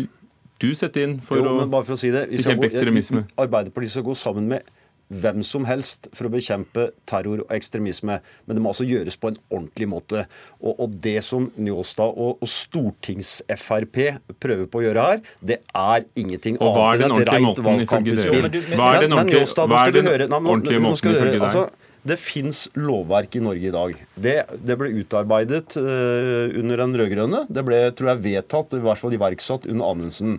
[0.61, 3.25] du sette inn for jo, å for å si det, bekjempe ekstremisme?
[3.41, 4.77] Arbeiderpartiet skal gå sammen med
[5.11, 8.21] hvem som helst for å bekjempe terror og ekstremisme.
[8.47, 10.25] Men det må altså gjøres på en ordentlig måte.
[10.61, 14.01] Og, og det som Njåstad og, og Stortings-Frp
[14.43, 18.51] prøver på å gjøre her, det er ingenting annet enn et rent valgkamputspill.
[18.77, 21.47] Hva er den ordentlige måten ifølge deg?
[21.51, 21.69] Altså,
[22.07, 23.97] det fins lovverk i Norge i dag.
[24.15, 27.43] Det, det ble utarbeidet uh, under den rød-grønne.
[27.53, 30.39] Det ble tror jeg, vedtatt, i hvert fall iverksatt under Amundsen.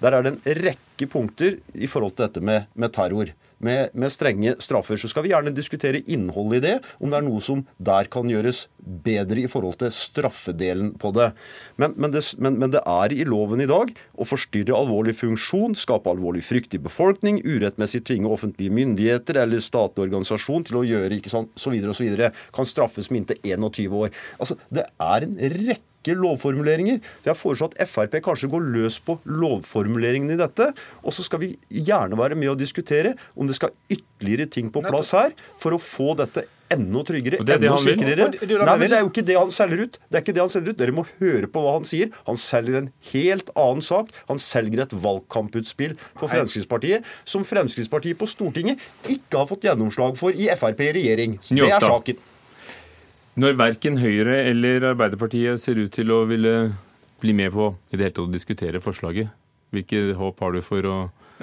[0.00, 4.10] Der er det en rekke punkter i forhold til dette med, med terror med, med,
[4.12, 4.98] strenge straffer.
[4.98, 8.30] Så skal vi gjerne diskutere innholdet i det, om det er noe som der kan
[8.30, 11.30] gjøres bedre i forhold til straffedelen på det.
[11.80, 15.76] Men, men, det, men, men det, er i loven i dag å forstyrre alvorlig funksjon,
[15.78, 21.20] skape alvorlig frykt i befolkning, urettmessig tvinge offentlige myndigheter eller statlig organisasjon til å gjøre
[21.20, 24.12] ikke sant, så videre og så videre, kan straffes med inntil 21 år.
[24.42, 27.00] Altså, Det er en rekke rekke lovformuleringer.
[27.24, 30.72] Jeg har foreslått at Frp kanskje går løs på lovformuleringene i dette.
[31.02, 34.82] Og så skal vi gjerne være med å diskutere om det skal ytterligere ting på
[34.82, 38.30] plass her for å få dette enda tryggere, enda sikrere.
[38.32, 39.98] Nei, men Det er jo ikke det han selger ut.
[40.08, 40.78] Det er ikke det han selger ut.
[40.78, 42.08] Dere må høre på hva han sier.
[42.24, 44.08] Han selger en helt annen sak.
[44.30, 50.32] Han selger et valgkamputspill for Fremskrittspartiet som Fremskrittspartiet på Stortinget ikke har fått gjennomslag for
[50.32, 51.36] i Frp i regjering.
[51.44, 52.31] Så det er saken.
[53.40, 56.56] Når verken Høyre eller Arbeiderpartiet ser ut til å ville
[57.22, 59.30] bli med på i det hele tatt å diskutere forslaget,
[59.72, 60.96] hvilke håp har du for å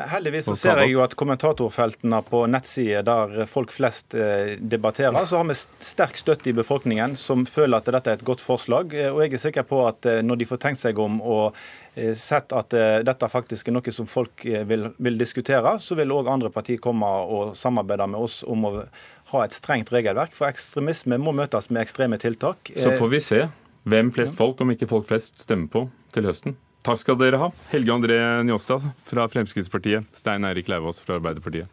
[0.07, 5.41] heldigvis så ser jeg jo at kommentatorfeltene på nettsider der folk flest eh, debatterer, så
[5.41, 8.95] har vi sterk støtte i befolkningen som føler at dette er et godt forslag.
[8.95, 11.57] Eh, og jeg er sikker på at eh, når de får tenkt seg om og
[12.15, 12.73] sett at
[13.05, 17.07] dette faktisk er noe som folk vil, vil diskutere, så vil òg andre partier komme
[17.07, 18.71] og samarbeide med oss om å
[19.33, 20.35] ha et strengt regelverk.
[20.37, 22.71] For ekstremisme må møtes med ekstreme tiltak.
[22.77, 23.43] Så får vi se
[23.89, 26.57] hvem flest folk, om ikke folk flest, stemmer på til høsten.
[26.85, 27.49] Takk skal dere ha.
[27.73, 31.67] Helge André Njåstad fra Fremskrittspartiet, Stein Eirik Lauvås fra Arbeiderpartiet.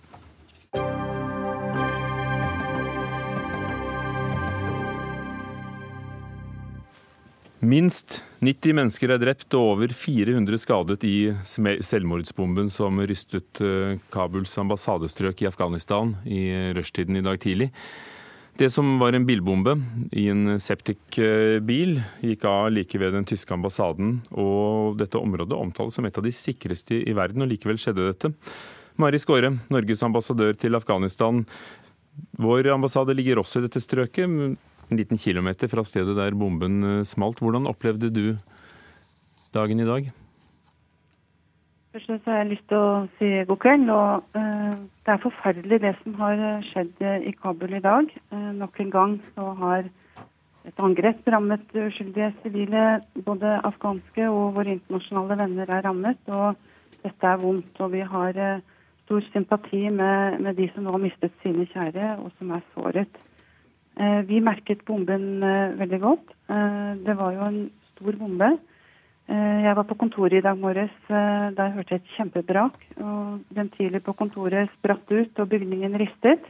[7.64, 14.52] Minst 90 mennesker er drept og over 400 skadet i selvmordsbomben som rystet eh, Kabuls
[14.60, 16.42] ambassadestrøk i Afghanistan i
[16.76, 17.70] rushtiden i dag tidlig.
[18.60, 19.74] Det som var en bilbombe
[20.16, 24.18] i en septic-bil, gikk av like ved den tyske ambassaden.
[24.32, 28.32] Og dette området omtales som et av de sikreste i verden, og likevel skjedde dette.
[28.96, 31.42] Mari Skåre, Norges ambassadør til Afghanistan.
[32.40, 34.56] Vår ambassade ligger også i dette strøket
[34.90, 37.40] en liten kilometer fra stedet der bomben eh, smalt.
[37.42, 38.36] Hvordan opplevde du
[39.54, 40.08] dagen i dag?
[41.96, 43.88] Først har jeg lyst til å si god kveld.
[43.88, 48.10] og uh, Det er forferdelig det som har skjedd i Kabul i dag.
[48.28, 49.88] Uh, nok en gang så har
[50.68, 52.84] et angrep rammet uskyldige sivile.
[53.24, 56.20] Både afghanske og våre internasjonale venner er rammet.
[56.28, 56.60] og
[57.00, 57.80] Dette er vondt.
[57.80, 58.60] og Vi har uh,
[59.06, 63.22] stor sympati med, med, de som nå har mistet sine kjære og som er såret.
[63.96, 66.32] Eh, vi merket bomben eh, veldig godt.
[66.52, 67.60] Eh, det var jo en
[67.94, 68.56] stor bombe.
[69.26, 70.92] Jeg var på kontoret i dag morges.
[71.08, 72.76] Der hørte jeg et kjempebrak.
[73.02, 76.44] og Ventiler på kontoret spratt ut, og bygningen ristet.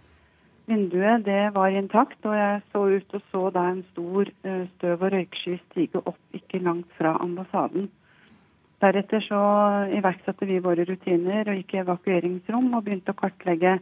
[0.68, 5.12] Vinduet det var intakt, og jeg så ut og så da en stor støv- og
[5.14, 7.88] røyksky stige opp ikke langt fra ambassaden.
[8.84, 9.40] Deretter så
[9.96, 13.78] iverksatte vi våre rutiner og gikk i evakueringsrom og begynte å kartlegge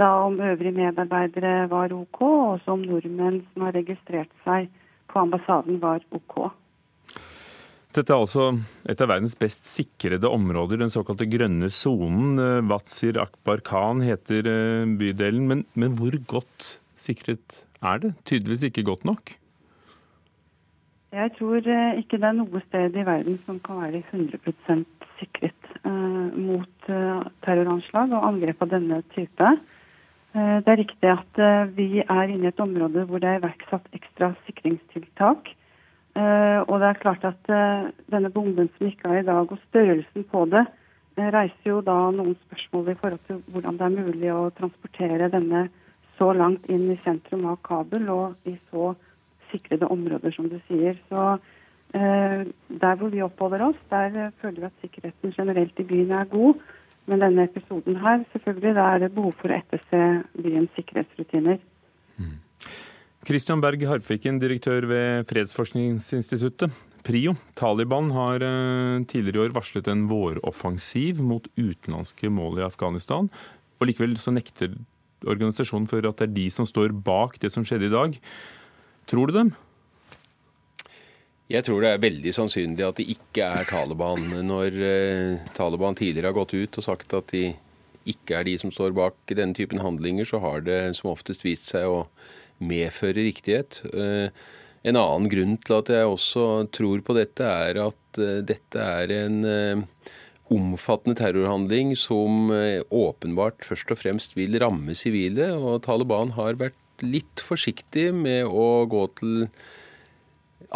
[0.00, 4.70] da om øvrige medarbeidere var OK, og også om nordmenn som har registrert seg
[5.10, 6.50] på ambassaden, var OK.
[7.90, 8.44] Dette er altså
[8.86, 12.38] et av verdens best sikrede områder, den såkalte grønne sonen.
[12.70, 15.48] Watsir Akbar Khan heter eh, bydelen.
[15.50, 18.12] Men, men, hvor godt sikret er det?
[18.30, 19.34] Tydeligvis ikke godt nok?
[21.10, 24.86] Jeg tror eh, ikke det er noe sted i verden som kan være 100
[25.18, 26.86] sikret mot
[27.44, 29.50] terroranslag og angrep av denne type.
[30.30, 33.40] Eh, det er riktig at eh, vi er inne i et område hvor det er
[33.40, 35.50] iverksatt ekstra sikringstiltak.
[36.14, 37.50] Eh, og det er klart at
[38.10, 40.66] denne bomben som gikk av i dag, og størrelsen på det,
[41.20, 45.66] reiser jo da noen spørsmål i forhold til hvordan det er mulig å transportere denne
[46.16, 48.94] så langt inn i sentrum av Kabul og i så
[49.50, 50.96] sikrede områder, som du sier.
[51.10, 51.34] Så
[51.92, 56.62] der hvor vi oppholder oss, der føler vi at sikkerheten generelt i byen er god.
[57.10, 60.02] Men denne episoden her, selvfølgelig, da er det behov for å etterse
[60.38, 61.58] byens sikkerhetsrutiner.
[62.20, 62.36] Mm.
[63.26, 66.70] Christian Berg Harpviken, direktør ved Fredsforskningsinstituttet.
[67.04, 73.28] PRIO, Taliban, har eh, tidligere i år varslet en våroffensiv mot utenlandske mål i Afghanistan.
[73.80, 74.78] Og Likevel så nekter
[75.26, 78.16] organisasjonen for at det er de som står bak det som skjedde i dag.
[79.10, 79.52] Tror du dem?
[81.50, 84.28] Jeg tror det er veldig sannsynlig at det ikke er Taliban.
[84.46, 87.48] Når eh, Taliban tidligere har gått ut og sagt at de
[88.10, 91.66] ikke er de som står bak denne typen handlinger, så har det som oftest vist
[91.72, 92.04] seg å
[92.62, 93.80] medføre riktighet.
[93.90, 94.30] Eh,
[94.86, 99.16] en annen grunn til at jeg også tror på dette, er at eh, dette er
[99.18, 99.42] en
[100.50, 105.50] omfattende terrorhandling som åpenbart først og fremst vil ramme sivile.
[105.58, 109.46] Og Taliban har vært litt forsiktig med å gå til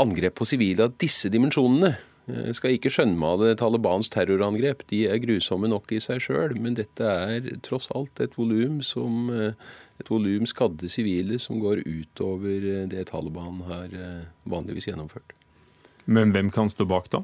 [0.01, 1.95] angrep på sivile av disse dimensjonene.
[2.25, 6.57] Jeg eh, skal ikke skjønnmale Talibans terrorangrep, de er grusomme nok i seg sjøl.
[6.57, 9.53] Men dette er tross alt et volum som eh,
[10.01, 13.93] et volum skadde sivile som går utover eh, det Taliban har
[14.49, 15.37] vanligvis gjennomført.
[16.05, 17.23] Men hvem kan stå bak da?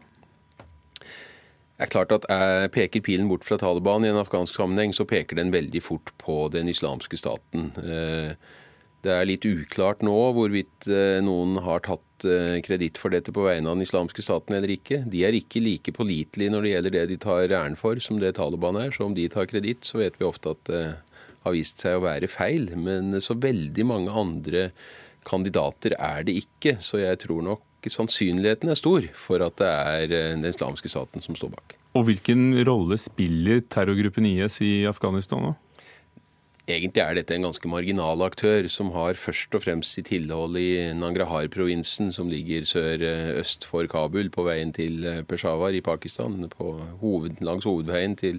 [1.00, 5.06] Det er klart at jeg Peker pilen bort fra Taliban i en afghansk sammenheng, så
[5.08, 7.70] peker den veldig fort på den islamske staten.
[9.00, 10.90] Det er litt uklart nå hvorvidt
[11.24, 15.02] noen har tatt eh, kreditt for dette på vegne av den islamske staten eller ikke.
[15.10, 18.34] De er ikke like pålitelige når det gjelder det de tar æren for, som det
[18.38, 18.92] Taliban er.
[18.94, 20.84] Så om de tar kreditt, så vet vi ofte at det
[21.44, 22.70] har vist seg å være feil.
[22.76, 24.70] Men så veldig mange andre
[25.28, 26.78] kandidater er det ikke.
[26.84, 31.24] Så jeg tror nok sannsynligheten er stor for at det er eh, den islamske staten
[31.24, 31.76] som står bak.
[31.98, 35.54] Og hvilken rolle spiller terrorgruppen IS i Afghanistan nå?
[36.70, 40.92] Egentlig er dette en ganske marginal aktør, som har først og fremst sitt tilhold i
[40.94, 46.36] Nangrahar-provinsen, som ligger sør-øst for Kabul, på veien til eh, Peshawar i Pakistan.
[47.00, 48.38] Hoved, langs hovedveien til,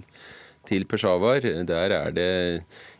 [0.68, 1.44] til, Peshawar.
[1.68, 2.30] Der er det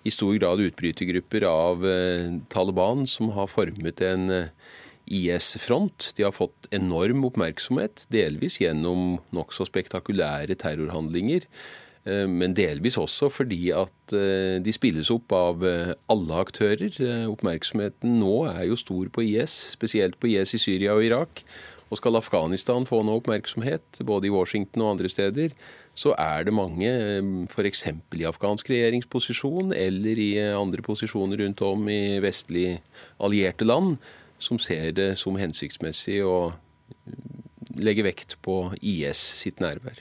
[0.04, 4.50] i stor grad utbrytergrupper av eh, Taliban som har formet en eh,
[5.06, 6.12] IS-front.
[6.18, 11.48] De har fått enorm oppmerksomhet, delvis gjennom nokså spektakulære terrorhandlinger.
[12.02, 16.96] Eh, men delvis også fordi at eh, de spilles opp av eh, alle aktører.
[17.30, 21.44] Oppmerksomheten nå er jo stor på IS, spesielt på IS i Syria og Irak.
[21.92, 25.52] Og skal Afghanistan få noe oppmerksomhet, både i Washington og andre steder,
[25.92, 26.88] så er det mange,
[27.52, 27.82] f.eks.
[28.16, 32.78] i afghansk regjeringsposisjon eller i andre posisjoner rundt om i vestlig
[33.20, 33.98] allierte land,
[34.40, 36.54] som ser det som hensiktsmessig å
[37.76, 40.00] legge vekt på IS sitt nærvær.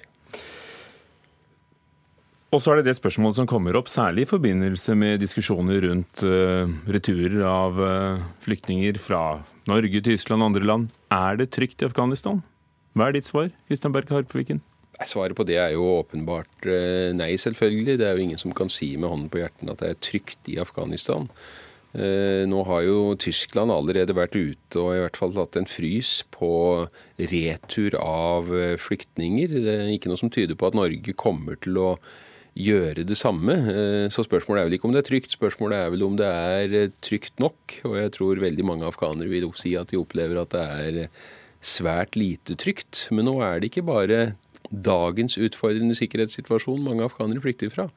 [2.52, 6.24] Og så er det det spørsmålet som kommer opp, særlig i forbindelse med diskusjoner rundt
[6.28, 9.39] uh, returer av uh, flyktninger fra
[9.72, 10.89] Norge, Tyskland og andre land.
[11.16, 12.41] Er det trygt i Afghanistan?
[12.91, 14.60] Hva er ditt svar, Kristian Berg Harpviken?
[15.08, 17.95] Svaret på det er jo åpenbart uh, nei, selvfølgelig.
[18.02, 20.52] Det er jo ingen som kan si med hånden på hjertet at det er trygt
[20.52, 21.32] i Afghanistan.
[21.91, 26.52] Nå har jo Tyskland allerede vært ute og i hvert fall tatt en frys på
[27.20, 28.47] retur av
[28.80, 29.58] flyktninger.
[29.58, 31.89] Det er ikke noe som tyder på at Norge kommer til å
[32.58, 33.56] gjøre det samme.
[33.72, 36.28] Eh, så spørsmålet er vel ikke om det er trygt, spørsmålet er vel om det
[36.28, 37.78] er eh, trygt nok.
[37.88, 41.20] Og jeg tror veldig mange afghanere vil si at de opplever at det er eh,
[41.62, 43.08] svært lite trygt.
[43.12, 44.22] Men nå er det ikke bare
[44.72, 47.89] dagens utfordrende sikkerhetssituasjon mange afghanere flykter fra.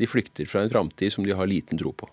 [0.00, 2.08] De flykter fra en framtid som de har liten tro på.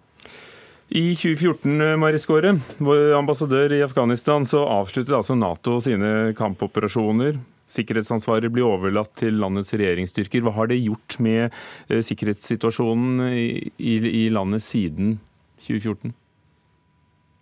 [0.89, 7.37] I 2014, Mariskåre, vår ambassadør i Afghanistan, så avsluttet altså Nato sine kampoperasjoner
[7.69, 10.43] sikkerhetsansvaret blir overlatt til landets regjeringsstyrker.
[10.45, 11.45] Hva har det gjort med
[11.89, 15.17] eh, sikkerhetssituasjonen i, i landet siden
[15.61, 16.13] 2014?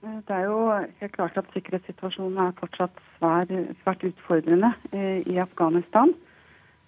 [0.04, 0.60] Eh, det er jo
[1.02, 6.14] helt klart at sikkerhetssituasjonen er fortsatt svært, svært utfordrende eh, i Afghanistan.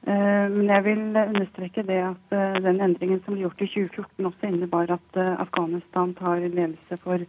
[0.08, 4.94] Men jeg vil understreke det at den endringen som ble gjort i 2014 også innebar
[4.96, 7.20] at Afghanistan tar ledelse for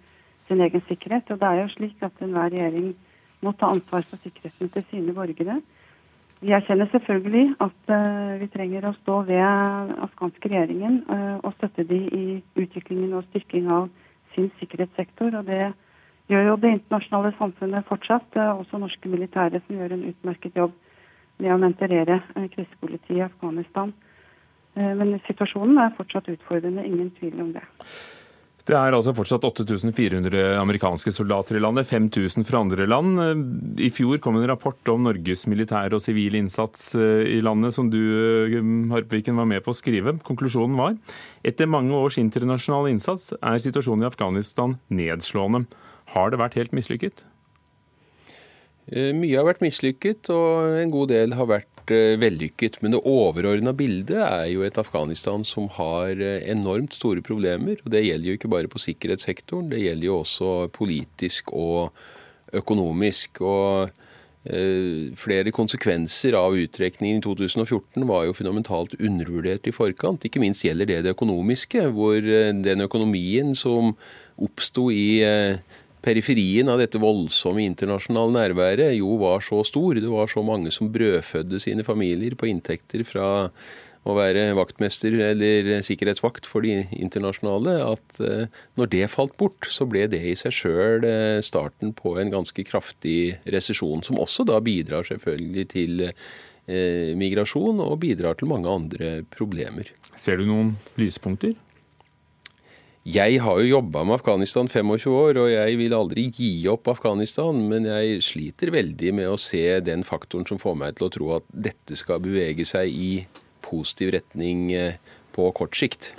[0.48, 1.30] sin egen sikkerhet.
[1.30, 2.92] Og det er jo slik at enhver regjering
[3.42, 5.58] må ta ansvar for sikkerheten til sine borgere.
[6.40, 7.90] Vi erkjenner selvfølgelig at
[8.40, 9.42] vi trenger å stå ved
[10.06, 11.02] afghanske regjeringen
[11.42, 13.90] og støtte de i utviklingen og styrking av
[14.34, 15.34] sin sikkerhetssektor.
[15.36, 15.72] og Det
[16.30, 20.78] gjør jo det internasjonale samfunnet fortsatt, også norske militære som gjør en utmerket jobb
[21.40, 22.20] med å mentorere
[22.52, 23.92] krisepolitiet i Afghanistan.
[24.76, 27.64] Men situasjonen er fortsatt utfordrende, ingen tvil om det.
[28.70, 33.80] Det er altså fortsatt 8400 amerikanske soldater i landet, 5000 fra andre land.
[33.80, 37.88] I fjor kom en rapport om Norges militære og sivile innsats eh, i landet, som
[37.90, 38.54] du eh,
[38.92, 40.14] Harpviken, var med på å skrive.
[40.26, 40.94] Konklusjonen var
[41.46, 45.64] etter mange års internasjonal innsats er situasjonen i Afghanistan nedslående.
[46.14, 47.24] Har det vært helt mislykket?
[48.90, 52.78] Eh, mye har vært mislykket, og en god del har vært Eh, vellykket.
[52.82, 57.80] Men det overordna bildet er jo et Afghanistan som har eh, enormt store problemer.
[57.82, 61.90] og Det gjelder jo ikke bare på sikkerhetssektoren, det gjelder jo også politisk og
[62.52, 63.42] økonomisk.
[63.42, 63.96] og
[65.20, 70.24] Flere konsekvenser av uttrekningen i 2014 var jo fundamentalt undervurdert i forkant.
[70.24, 73.92] Ikke minst gjelder det det økonomiske, hvor den økonomien som
[74.40, 75.20] oppsto i
[76.04, 80.00] periferien av dette voldsomme internasjonale nærværet jo var så stor.
[80.00, 83.30] Det var så mange som brødfødde sine familier på inntekter fra
[84.08, 89.84] å være vaktmester eller sikkerhetsvakt for de internasjonale, at eh, når det falt bort, så
[89.88, 94.56] ble det i seg sjøl eh, starten på en ganske kraftig resesjon, som også da
[94.64, 99.92] bidrar selvfølgelig til eh, migrasjon og bidrar til mange andre problemer.
[100.16, 101.58] Ser du noen lyspunkter?
[103.08, 107.56] Jeg har jo jobba med Afghanistan 25 år, og jeg vil aldri gi opp Afghanistan.
[107.70, 111.30] Men jeg sliter veldig med å se den faktoren som får meg til å tro
[111.38, 113.12] at dette skal bevege seg i
[113.64, 115.00] positiv retning eh,
[115.32, 116.12] på kort sikt.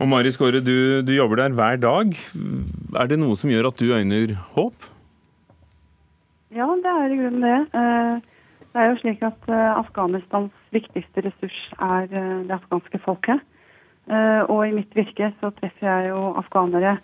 [0.00, 2.16] Og Mari Skåre, du, du jobber der hver dag.
[2.96, 4.88] Er det noe som gjør at du øyner håp?
[6.56, 7.58] Ja, det er i grunnen det.
[7.76, 8.28] Eh,
[8.72, 13.44] det er jo slik at eh, Afghanistans viktigste ressurs er det afghanske folket.
[14.08, 16.96] Eh, og i mitt virke så treffer jeg jo afghanere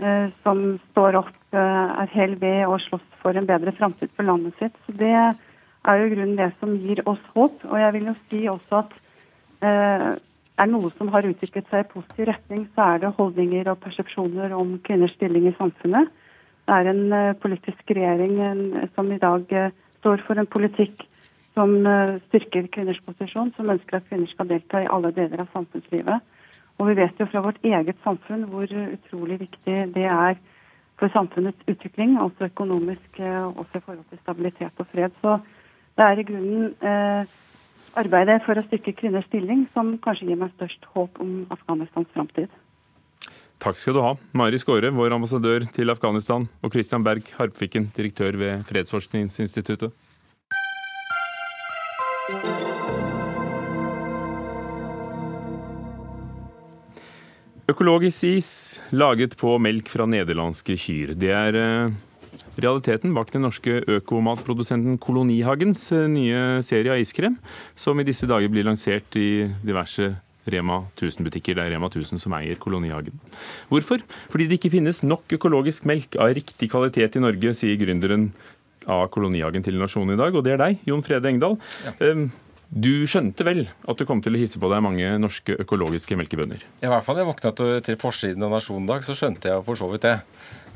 [0.00, 4.28] eh, som står opp, eh, er hel ved og slåss for en bedre framtid for
[4.28, 4.76] landet sitt.
[4.86, 7.64] Så det er jo grunnen det som gir oss håp.
[7.68, 9.00] Og jeg vil jo si også at
[10.54, 14.52] er noe som har utviklet seg i positiv retning, så er det holdninger og persepsjoner
[14.54, 16.12] om kvinners stilling i samfunnet.
[16.64, 18.36] Det er en politisk regjering
[18.94, 19.50] som i dag
[19.98, 21.02] står for en politikk
[21.56, 21.74] som
[22.28, 26.22] styrker kvinners posisjon, som ønsker at kvinner skal delta i alle deler av samfunnslivet.
[26.78, 30.38] Og vi vet jo fra vårt eget samfunn hvor utrolig viktig det er
[30.98, 35.14] for samfunnets utvikling, altså økonomisk, eh, også i forhold til stabilitet og fred.
[35.22, 35.38] Så
[35.98, 37.32] det er i grunnen eh,
[37.98, 42.50] arbeidet for å styrke kvinners stilling som kanskje gir meg størst håp om Afghanistans framtid.
[43.62, 48.36] Takk skal du ha, Mari Skåre, vår ambassadør til Afghanistan, og Christian Berg Harpviken, direktør
[48.40, 49.94] ved Fredsforskningsinstituttet.
[57.64, 58.48] Økologisk is
[58.92, 61.14] laget på melk fra nederlandske kyr.
[61.16, 61.94] Det er eh,
[62.60, 67.38] realiteten bak den norske økomatprodusenten Kolonihagens eh, nye serie av iskrem,
[67.72, 70.10] som i disse dager blir lansert i diverse
[70.44, 71.56] Rema 1000-butikker.
[71.56, 73.16] Det er Rema 1000 som eier Kolonihagen.
[73.72, 74.04] Hvorfor?
[74.28, 78.28] Fordi det ikke finnes nok økologisk melk av riktig kvalitet i Norge, sier gründeren
[78.84, 81.56] av kolonihagen til Nasjonen i dag, og det er deg, Jon Frede Engdahl.
[81.86, 82.18] Ja.
[82.74, 86.64] Du skjønte vel at du kom til å hisse på deg mange norske økologiske melkebønder?
[86.82, 87.52] I hvert fall da jeg våkna
[87.86, 90.16] til forsiden av Nasjonen i dag, så skjønte jeg for så vidt det.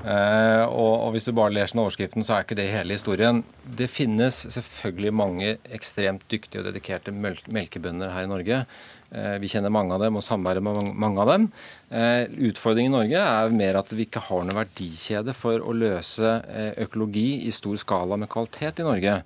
[0.06, 3.42] Eh, og, og, hvis du bare leser den overskriften, så er ikke det hele historien.
[3.66, 8.62] Det finnes selvfølgelig mange ekstremt dyktige og dedikerte melkebønder her i Norge.
[9.10, 11.50] Eh, vi kjenner mange av dem og samarbeider med mange av dem.
[11.90, 16.38] Eh, utfordringen i Norge er mer at vi ikke har noen verdikjede for å løse
[16.46, 19.22] eh, økologi i stor skala med kvalitet i Norge.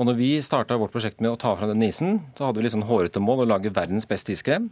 [0.00, 2.64] Og når vi starta vårt prosjekt med å ta fram den isen, så hadde vi
[2.64, 4.70] litt sånn hårete mål å lage verdens beste iskrem.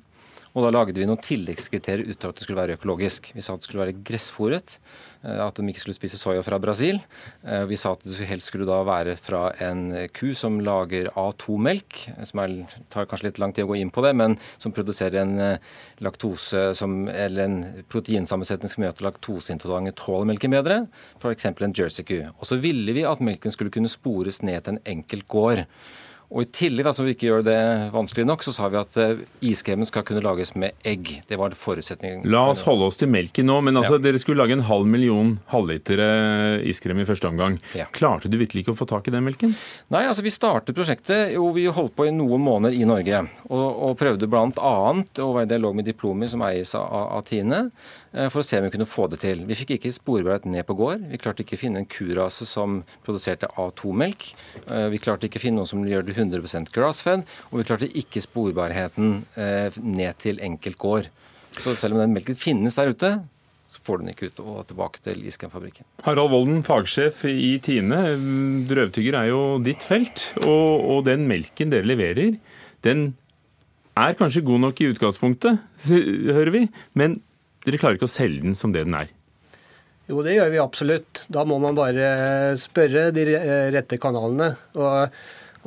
[0.57, 3.31] Og da lagde vi noen tilleggskriterier utover at det skulle være økologisk.
[3.37, 4.79] Vi sa at det skulle være gressfòret,
[5.23, 7.01] eh, at de ikke skulle spise soya fra Brasil.
[7.45, 12.01] Eh, vi sa at det helst skulle da være fra en ku som lager A2-melk,
[12.31, 12.57] som er,
[12.93, 15.71] tar kanskje litt lang tid å gå inn på det, men som produserer en eh,
[16.05, 20.83] laktose som, eller en proteinsammensetning som gjør at laktoseintolerante tåler melken bedre,
[21.21, 21.51] f.eks.
[21.53, 22.23] en jersey-ku.
[22.39, 25.67] Og så ville vi at melken skulle kunne spores ned til en enkelt gård.
[26.29, 27.59] Og I tillegg, da, så vi ikke gjør det
[27.95, 31.15] vanskelig nok, så sa vi at uh, iskremen skal kunne lages med egg.
[31.29, 32.27] Det var forutsetningen.
[32.29, 33.61] La oss holde oss til melken nå.
[33.65, 34.05] Men altså, ja.
[34.09, 36.03] dere skulle lage en halv million halvliter
[36.69, 37.57] iskrem i første omgang.
[37.77, 37.89] Ja.
[37.95, 39.55] Klarte du virkelig ikke å få tak i den melken?
[39.95, 43.23] Nei, altså vi startet prosjektet jo vi holdt på i noen måneder i Norge.
[43.49, 44.51] Og, og prøvde bl.a.
[44.53, 46.87] å være i dialog med diplomer som eies av,
[47.19, 47.67] av Tine.
[48.13, 49.43] Eh, for å se om vi kunne få det til.
[49.49, 51.05] Vi fikk ikke sporbarhet ned på gård.
[51.11, 54.29] Vi klarte ikke å finne en kurase som produserte A2-melk.
[54.65, 57.25] Eh, vi klarte ikke å finne noen som gjør det 100% grassfed.
[57.51, 61.11] Og vi klarte ikke sporbarheten eh, ned til enkelt gård.
[61.59, 63.13] Så selv om den melken finnes der ute,
[63.69, 65.85] så får du den ikke ut og tilbake til Iskremfabrikken.
[66.07, 68.01] Harald Volden, fagsjef i Tine.
[68.69, 70.31] Drøvtygger er jo ditt felt.
[70.47, 72.39] Og, og den melken dere leverer,
[72.87, 73.11] den
[73.99, 75.61] er kanskje god nok i utgangspunktet,
[76.39, 76.65] hører vi.
[76.97, 77.21] Men
[77.67, 79.13] dere klarer ikke å selge den som det den er?
[80.09, 81.27] Jo, det gjør vi absolutt.
[81.29, 83.27] Da må man bare spørre de
[83.75, 84.55] rette kanalene.
[84.81, 85.19] Og,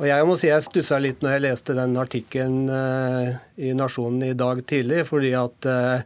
[0.02, 4.26] og jeg må si jeg stussa litt når jeg leste den artikkelen uh, i Nasjonen
[4.26, 6.02] i dag tidlig, fordi at uh,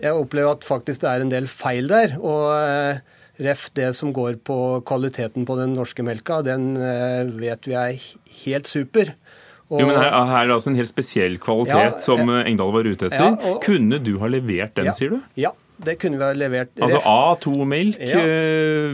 [0.00, 2.18] jeg opplever at faktisk det er en del feil der.
[2.20, 3.00] Og uh,
[3.40, 6.74] ref det som går på kvaliteten på den norske melka, den
[7.40, 8.10] vet vi er
[8.42, 9.14] helt super.
[9.70, 12.42] Og, jo, men her, her, er det altså en helt spesiell kvalitet ja, som eh,
[12.50, 13.20] Engdahl var ute etter.
[13.22, 15.20] Ja, og, kunne du ha levert den, ja, sier du?
[15.38, 15.52] Ja,
[15.84, 16.72] det kunne vi ha levert.
[16.82, 18.22] Altså A2-melk ja.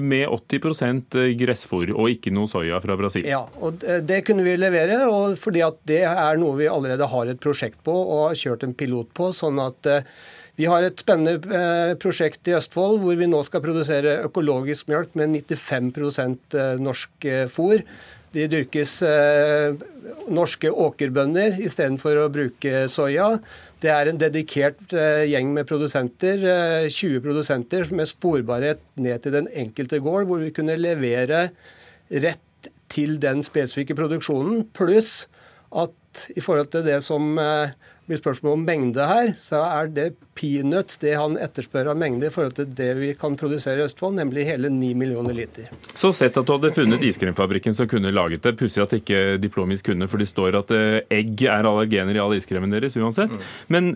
[0.02, 3.26] med 80 eh, gressfôr og ikke noe soya fra Brasil?
[3.28, 7.30] Ja, og det kunne vi levere, og fordi at det er noe vi allerede har
[7.32, 9.30] et prosjekt på og har kjørt en pilot på.
[9.36, 9.92] sånn at
[10.56, 15.34] vi har et spennende prosjekt i Østfold hvor vi nå skal produsere økologisk mjølk med
[15.52, 17.84] 95% norsk fôr.
[18.36, 19.76] De dyrkes eh,
[20.28, 23.36] norske åkerbønder istedenfor å bruke soya.
[23.80, 29.36] Det er en dedikert eh, gjeng med produsenter, eh, 20 produsenter med sporbarhet ned til
[29.38, 31.48] den enkelte gård, hvor vi kunne levere
[32.10, 34.66] rett til den spesifikke produksjonen.
[34.76, 35.26] Pluss
[35.76, 37.74] at i forhold til det som eh,
[38.06, 40.06] blir spørsmål om mengde her, så er det
[40.38, 44.16] peanuts det han etterspør av mengde i forhold til det vi kan produsere i Østfold,
[44.20, 45.72] nemlig hele 9 millioner liter.
[45.94, 48.56] Så sett at du hadde funnet iskremfabrikken som kunne laget det.
[48.60, 52.36] Pussig at ikke Diplomis kunne, for det står at eh, egg er allergener i all
[52.38, 53.34] iskremen deres uansett.
[53.72, 53.94] Men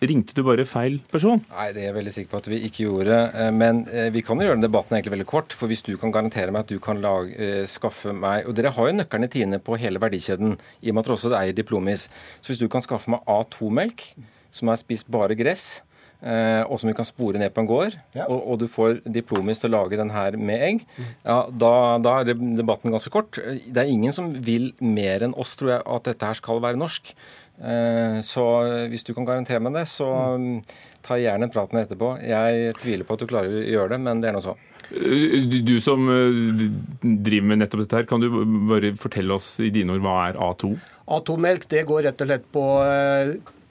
[0.00, 1.42] Ringte du bare feil person?
[1.50, 3.18] Nei, det er jeg veldig sikker på at vi ikke gjorde.
[3.36, 5.56] Eh, men eh, vi kan jo gjøre den debatten egentlig veldig kort.
[5.56, 8.72] For hvis du kan garantere meg at du kan lage, eh, skaffe meg Og dere
[8.72, 11.56] har jo nøkkelen i Tine på hele verdikjeden, i og med at dere også eier
[11.56, 12.06] Diplomis.
[12.40, 14.06] Så hvis du kan skaffe meg A2-melk,
[14.50, 15.82] som er spist bare gress,
[16.20, 18.26] og som vi kan spore ned på en gård, ja.
[18.26, 20.82] og, og, du får Diplomis til å lage den her med egg,
[21.24, 21.70] ja, da,
[22.02, 23.38] da, er debatten ganske kort.
[23.40, 26.80] Det er ingen som vil mer enn oss, tror jeg, at dette her skal være
[26.80, 27.14] norsk.
[27.60, 28.44] Eh, så
[28.88, 30.08] hvis du kan garantere meg det, så
[30.40, 30.60] mm,
[31.04, 32.14] ta gjerne en prat med etterpå.
[32.24, 34.54] Jeg tviler på at du klarer å gjøre det, men det er nå så.
[34.90, 36.64] Eh, du som eh,
[37.02, 38.30] driver med nettopp dette, her, kan du
[38.70, 40.72] bare fortelle oss i dine ord hva er A2?
[41.18, 42.64] A2-melk det går rett og slett på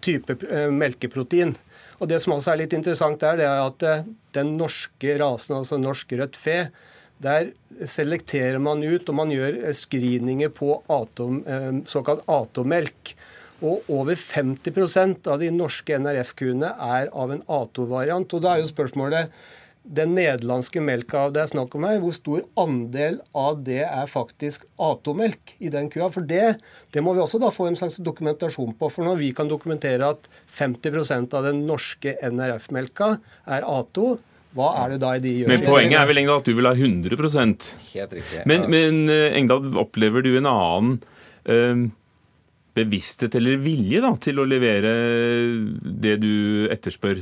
[0.04, 0.36] type
[0.76, 1.56] melkeprotein.
[2.00, 5.80] Og Det som også er litt interessant, er, det er at den norske rasen, altså
[5.80, 6.60] norsk rødt fe,
[7.20, 7.50] der
[7.88, 11.42] selekterer man ut og man gjør screeninger på atom,
[11.88, 13.16] såkalt A2-melk.
[13.60, 18.36] Og over 50% av de norske NRF-kuene er av en A2-variant.
[18.36, 19.34] Og da er jo spørsmålet
[19.89, 24.68] den nederlandske melka det er snakk om her, hvor stor andel av det er faktisk
[24.78, 26.12] A2-melk i den kua?
[26.14, 26.60] For det,
[26.93, 28.89] det, må vi også da få en slags dokumentasjon på.
[28.93, 30.30] For når vi kan dokumentere at
[30.60, 33.16] 50% av den norske NRF-melka
[33.49, 34.12] er A2,
[34.57, 35.51] hva er det da i de gjør?
[35.51, 37.18] Men poenget er vel Engdahl at du vil ha 100
[37.93, 38.43] Helt riktig.
[38.49, 40.95] Men, men eh, Engdahl, opplever du en annen
[41.45, 41.84] øh,
[42.78, 44.93] bevissthet eller vilje da, til å levere
[45.82, 47.22] det du etterspør.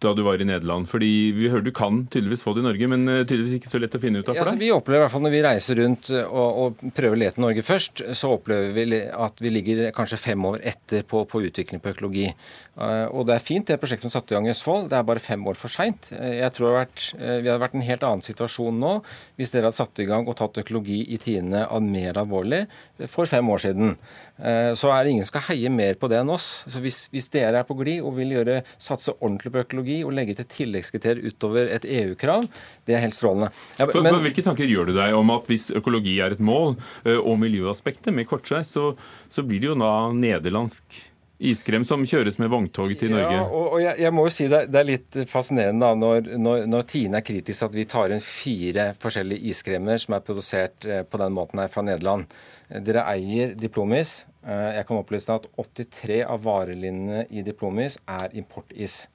[0.00, 0.88] Eh, da du var i Nederland?
[0.88, 3.80] Fordi vi hører du kan tydeligvis få det i Norge, men eh, tydeligvis ikke så
[3.82, 4.64] lett å finne ut av Ja, for altså, deg?
[4.64, 7.64] vi opplever i hvert fall Når vi reiser rundt og, og prøver å lete Norge
[7.66, 11.92] først, så opplever vi at vi ligger kanskje fem år etter på, på utvikling på
[11.92, 12.26] økologi.
[12.30, 14.88] Eh, og det er fint, det prosjektet som satte i gang i Østfold.
[14.90, 16.10] Det er bare fem år for seint.
[16.10, 18.94] jeg tror vært, eh, vi hadde vært i en helt annen situasjon nå
[19.36, 22.64] hvis dere hadde satt i gang og tatt økologi i tidene av mer alvorlig
[23.08, 23.94] for fem år siden.
[24.40, 26.48] Eh, så er det ingen som skal heie mer på det enn oss.
[26.70, 30.14] Så hvis, hvis dere er på glid og vil gjøre, satse ordentlig på økologi og
[30.16, 32.46] legge til tilleggskriterier utover et EU-krav,
[32.88, 33.50] det er helt strålende.
[33.78, 36.42] Ja, For, men- for Hvilke tanker gjør du deg om at hvis økologi er et
[36.42, 36.76] mål,
[37.20, 38.92] og miljøaspektet med kortreist, så,
[39.32, 41.00] så blir det jo da nederlandsk
[41.40, 43.32] iskrem som kjøres med vogntog til Norge?
[43.38, 46.26] Ja, og, og jeg, jeg må jo si det, det er litt fascinerende da, når,
[46.36, 50.84] når, når Tine er kritisk at vi tar inn fire forskjellige iskremer som er produsert
[50.84, 52.28] eh, på den måten her fra Nederland.
[52.68, 54.18] Eh, Dere eier Diplomis.
[54.44, 59.06] Eh, Jeg kan opplyse at 83 av varelinjene i Diplomis er importis.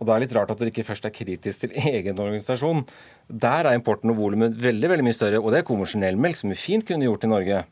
[0.00, 2.82] Og da er det litt rart at dere ikke først er kritisk til egen organisasjon.
[3.28, 6.52] Der er importen og volumet veldig veldig mye større, og det er konvensjonell melk, som
[6.52, 7.62] vi fint kunne gjort i Norge.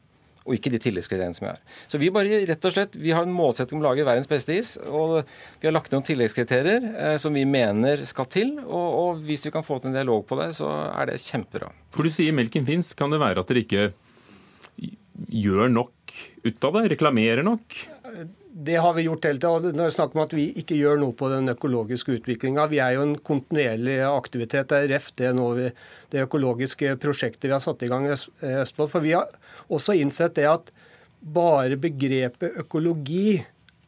[0.43, 1.59] Og ikke de tilleggskriteriene som vi har.
[1.87, 4.57] Så vi bare rett og slett, vi har en målsetting om å lage verdens beste
[4.59, 4.73] is.
[4.91, 5.20] Og
[5.62, 8.57] vi har lagt noen tilleggskriterier eh, som vi mener skal til.
[8.64, 11.70] Og, og hvis vi kan få til en dialog på det, så er det kjempebra.
[11.95, 12.91] For du sier melken fins.
[12.99, 13.87] Kan det være at dere ikke
[15.31, 16.89] gjør nok ut av det?
[16.97, 17.79] Reklamerer nok?
[18.55, 19.72] Det har vi gjort hele tida.
[19.72, 22.82] Når det er snakk om at vi ikke gjør noe på den økologiske utviklinga Vi
[22.84, 24.68] er jo en kontinuerlig aktivitet.
[24.68, 25.70] Det er ref det, vi,
[26.12, 28.92] det økologiske prosjektet vi har satt i gang i Østfold.
[28.92, 29.32] For vi har
[29.72, 30.68] også innsett det at
[31.22, 33.40] bare begrepet økologi,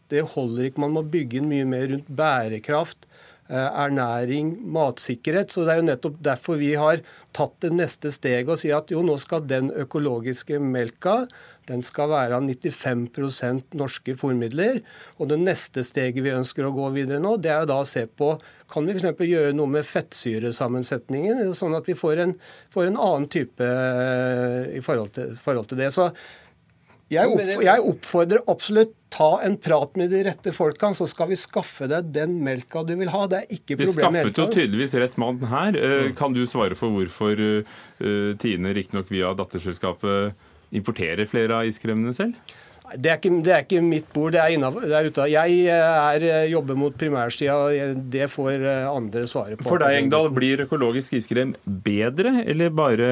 [0.08, 0.84] det holder ikke.
[0.86, 3.04] Man må bygge inn mye mer rundt bærekraft,
[3.50, 5.52] eh, ernæring, matsikkerhet.
[5.52, 7.04] Så det er jo nettopp derfor vi har
[7.36, 11.24] tatt det neste steget og sier at jo, nå skal den økologiske melka
[11.68, 14.82] den skal være av 95% norske formidler,
[15.18, 17.88] Og det neste steget vi ønsker å gå videre nå, det er jo da å
[17.88, 18.34] se på
[18.70, 19.20] kan vi f.eks.
[19.20, 22.32] gjøre noe med fettsyresammensetningen, sånn at vi får en,
[22.74, 25.90] får en annen type eh, i forhold til, forhold til det.
[25.94, 26.08] Så
[27.12, 31.36] jeg, oppf jeg oppfordrer absolutt ta en prat med de rette folkene, så skal vi
[31.38, 33.26] skaffe deg den melka du vil ha.
[33.30, 33.92] Det er ikke problemet.
[33.92, 35.76] Vi skaffet jo tydeligvis rett mann her.
[35.78, 40.34] Eh, Kan du svare for hvorfor eh, Tine, riktignok via datterselskapet,
[40.76, 42.54] importerer flere av iskremene selv?
[42.94, 45.24] Det er, ikke, det er ikke mitt bord, det er, innenfor, det er ute.
[45.32, 47.56] Jeg eh, er, eh, jobber mot primærsida,
[48.12, 49.64] det får eh, andre svare på.
[49.66, 53.08] For deg, Engdahl, blir økologisk iskrem bedre, eller bare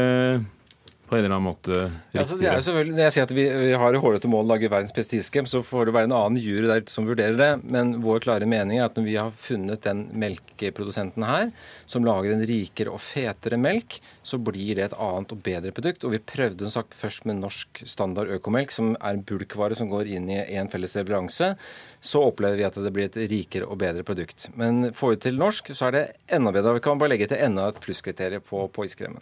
[1.13, 1.75] på en eller annen måte
[2.15, 4.47] Ja, altså, det er jo selvfølgelig, når jeg sier at vi, vi har hårete mål
[4.47, 7.09] å lage verdens beste iskrem, så får det være en annen jury der ute som
[7.09, 7.51] vurderer det.
[7.69, 11.51] Men vår klare mening er at når vi har funnet den melkeprodusenten her,
[11.85, 16.07] som lager en rikere og fetere melk, så blir det et annet og bedre produkt.
[16.09, 19.93] Og vi prøvde som sagt først med norsk standard økomelk, som er en bulkvare som
[19.93, 21.53] går inn i en felles leveranse.
[22.01, 24.49] Så opplever vi at det blir et rikere og bedre produkt.
[24.57, 26.79] Men får vi til norsk, så er det enda bedre.
[26.81, 29.21] Vi kan bare legge til enda et plusskriterium på, på iskremen.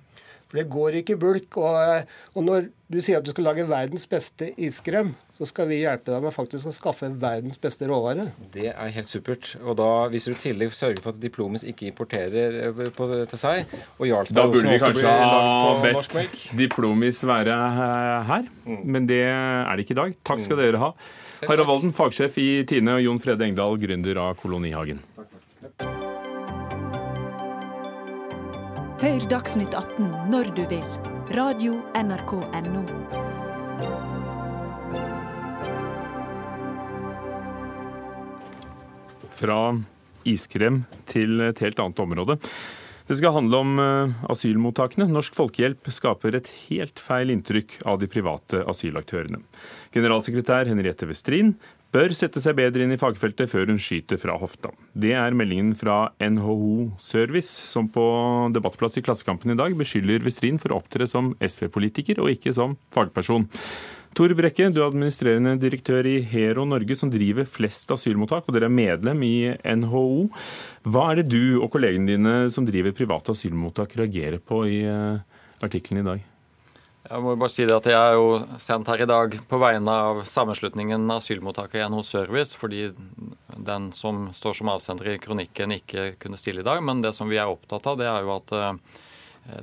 [0.51, 1.57] For det går ikke i bulk.
[1.63, 5.79] Og, og når du sier at du skal lage verdens beste iskrem, så skal vi
[5.85, 8.27] hjelpe deg med faktisk å skaffe verdens beste råvare.
[8.53, 9.53] Det er helt supert.
[9.63, 13.41] Og da, hvis du i tillegg sørger for at Diplomis ikke importerer eh, på, til
[13.41, 16.19] seg, og Da burde vi kanskje ha bedt.
[16.59, 20.21] Diplomis være her, her, men det er det ikke i dag.
[20.27, 20.95] Takk skal dere ha.
[21.47, 25.01] Harald Walden, fagsjef i Tine, og Jon Frede Engdahl, gründer av Kolonihagen.
[29.01, 30.83] Hør Dagsnytt 18 når du vil.
[31.33, 32.83] Radio NRK Radio.nrk.no.
[39.39, 39.57] Fra
[40.29, 42.37] iskrem til et helt annet område.
[43.09, 45.09] Det skal handle om eh, asylmottakene.
[45.09, 49.41] Norsk Folkehjelp skaper et helt feil inntrykk av de private asylaktørene.
[49.97, 51.55] Generalsekretær Henriette Westrin
[51.95, 54.73] bør sette seg bedre inn i fagfeltet før hun skyter fra hofta.
[54.95, 58.05] Det er meldingen fra NHO Service, som på
[58.55, 62.79] debattplass i Klassekampen i dag beskylder Westrin for å opptre som SV-politiker og ikke som
[62.95, 63.49] fagperson.
[64.17, 68.67] Tor Brekke, du er administrerende direktør i Hero Norge, som driver flest asylmottak, og dere
[68.67, 70.27] er medlem i NHO.
[70.91, 75.47] Hva er det du og kollegene dine som driver private asylmottak reagerer på i eh,
[75.63, 76.30] artikkelen i dag?
[77.11, 79.91] Jeg må bare si det at jeg er jo sendt her i dag på vegne
[79.91, 82.85] av sammenslutningen asylmottak i NHO Service, fordi
[83.67, 86.79] den som står som avsender i kronikken ikke kunne stille i dag.
[86.87, 88.95] Men det som vi er opptatt av, det er jo at eh,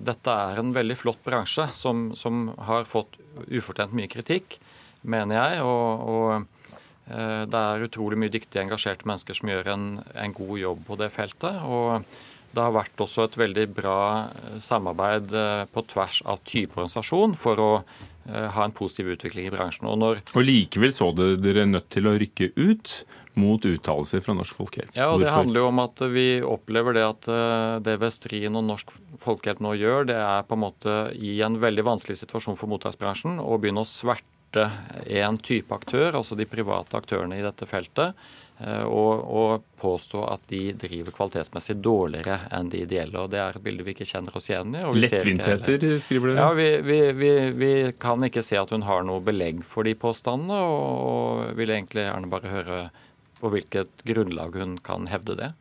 [0.09, 3.15] dette er en veldig flott bransje som, som har fått
[3.47, 4.59] ufortjent mye kritikk,
[5.07, 5.63] mener jeg.
[5.63, 6.71] Og, og
[7.07, 10.99] eh, det er utrolig mye dyktige, engasjerte mennesker som gjør en, en god jobb på
[10.99, 11.63] det feltet.
[11.63, 12.03] og
[12.57, 17.37] det har vært også et veldig bra eh, samarbeid eh, på tvers av type organisasjon
[17.39, 17.71] for å
[18.27, 19.85] ha en positiv utvikling i bransjen.
[19.87, 22.91] Og, og likevel så dere nødt til å rykke ut
[23.39, 24.89] mot uttalelser fra Norsk Folkehjelp.
[24.97, 27.29] Ja, og Det handler jo om at vi opplever det at
[27.85, 28.91] det Vestrin og Norsk
[29.23, 33.39] Folkehjelp nå gjør, det er på en måte i en veldig vanskelig situasjon for mottaksbransjen
[33.39, 34.67] å begynne å sverte
[35.07, 40.41] en type aktør, altså de private aktørene i dette feltet Eh, og, og, påstå at
[40.49, 43.19] de driver kvalitetsmessig dårligere enn de ideelle.
[43.21, 44.81] og Det er et bilde vi ikke kjenner oss igjen i.
[44.97, 46.41] Lettvintheter, skriver dere?
[46.41, 47.69] Ja, vi, vi, vi, vi,
[48.01, 52.07] kan ikke se at hun har noe belegg for de påstandene, og, og vil egentlig
[52.07, 52.79] gjerne bare høre
[53.37, 55.51] på hvilket grunnlag hun kan hevde det.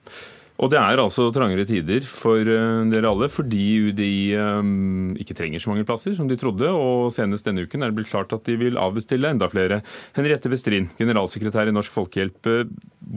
[0.57, 5.61] Og det er altså trangere tider for eh, dere alle, fordi UDI um, ikke trenger
[5.61, 6.71] så mange plasser som de trodde.
[6.73, 9.83] Og senest denne uken er det blitt klart at de vil avbestille enda flere.
[10.17, 12.49] Henriette Westrin, generalsekretær i Norsk Folkehjelp.
[12.49, 12.71] Eh,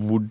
[0.03, 0.25] hvor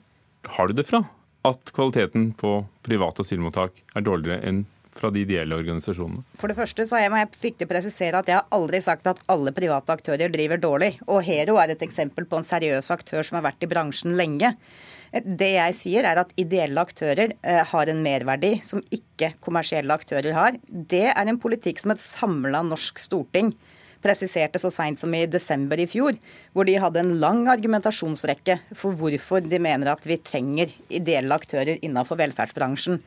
[0.58, 1.04] har du det fra
[1.48, 4.66] at kvaliteten på private asylmottak er dårligere enn
[4.98, 6.24] fra de ideelle organisasjonene?
[6.36, 9.54] For det første så må jeg viktig presisere at jeg har aldri sagt at alle
[9.56, 10.92] private aktører driver dårlig.
[11.06, 14.52] Og Hero er et eksempel på en seriøs aktør som har vært i bransjen lenge.
[15.12, 20.36] Det jeg sier er at ideelle aktører eh, har en merverdi som ikke kommersielle aktører
[20.36, 20.58] har.
[20.68, 23.54] Det er en politikk som et samla norsk storting
[24.04, 26.18] presiserte så seint som i desember i fjor,
[26.54, 31.80] hvor de hadde en lang argumentasjonsrekke for hvorfor de mener at vi trenger ideelle aktører
[31.82, 33.00] innenfor velferdsbransjen.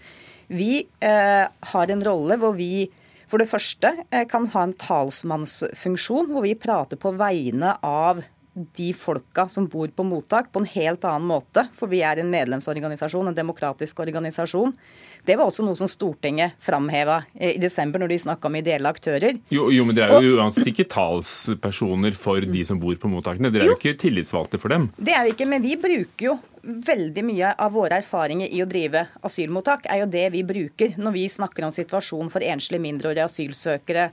[0.52, 2.90] Vi eh, har en rolle hvor vi
[3.32, 8.20] for det første eh, kan ha en talsmannsfunksjon, hvor vi prater på vegne av
[8.54, 11.64] de folka som bor på mottak, på en helt annen måte.
[11.78, 14.74] For vi er en medlemsorganisasjon, en demokratisk organisasjon.
[15.26, 19.40] Det var også noe som Stortinget framheva i desember når de snakka om ideelle aktører.
[19.54, 23.54] Jo, jo men det er jo uansett ikke talspersoner for de som bor på mottakene.
[23.54, 24.90] Dere er jo, jo ikke tillitsvalgte for dem.
[24.98, 28.68] Det er vi ikke, men vi bruker jo veldig mye av våre erfaringer i å
[28.70, 33.26] drive asylmottak er jo det vi bruker når vi snakker om situasjonen for enslige mindreårige
[33.26, 34.10] asylsøkere,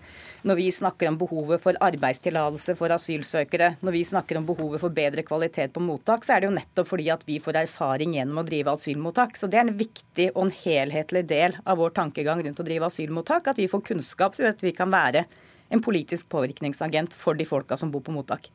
[0.49, 4.95] når vi snakker om behovet for arbeidstillatelse for asylsøkere, når vi snakker om behovet for
[4.95, 8.41] bedre kvalitet på mottak, så er det jo nettopp fordi at vi får erfaring gjennom
[8.41, 9.37] å drive asylmottak.
[9.37, 12.89] Så det er en viktig og en helhetlig del av vår tankegang rundt å drive
[12.89, 15.27] asylmottak, at vi får kunnskap så at vi kan være
[15.69, 18.51] en politisk påvirkningsagent for de folka som bor på mottak.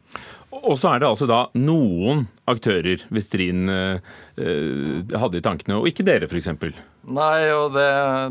[0.54, 5.90] Og så er det altså da noen aktører Westrin eh, eh, hadde i tankene, og
[5.90, 6.50] ikke dere f.eks.
[7.04, 7.88] Nei, og det,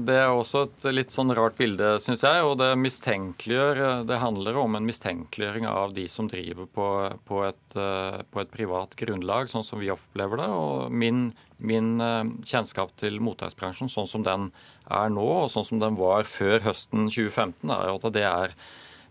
[0.08, 2.40] det, er også et litt sånn rart bilde, syns jeg.
[2.46, 6.88] Og det mistenkeliggjør Det handler om en mistenkeliggjøring av de som driver på,
[7.28, 10.48] på, et, eh, på, et, privat grunnlag, sånn som vi opplever det.
[10.56, 11.26] Og min,
[11.62, 11.96] min
[12.42, 14.50] kjennskap til mottaksbransjen, sånn som den
[14.90, 18.56] er nå, og sånn som den var før høsten 2015, er at det er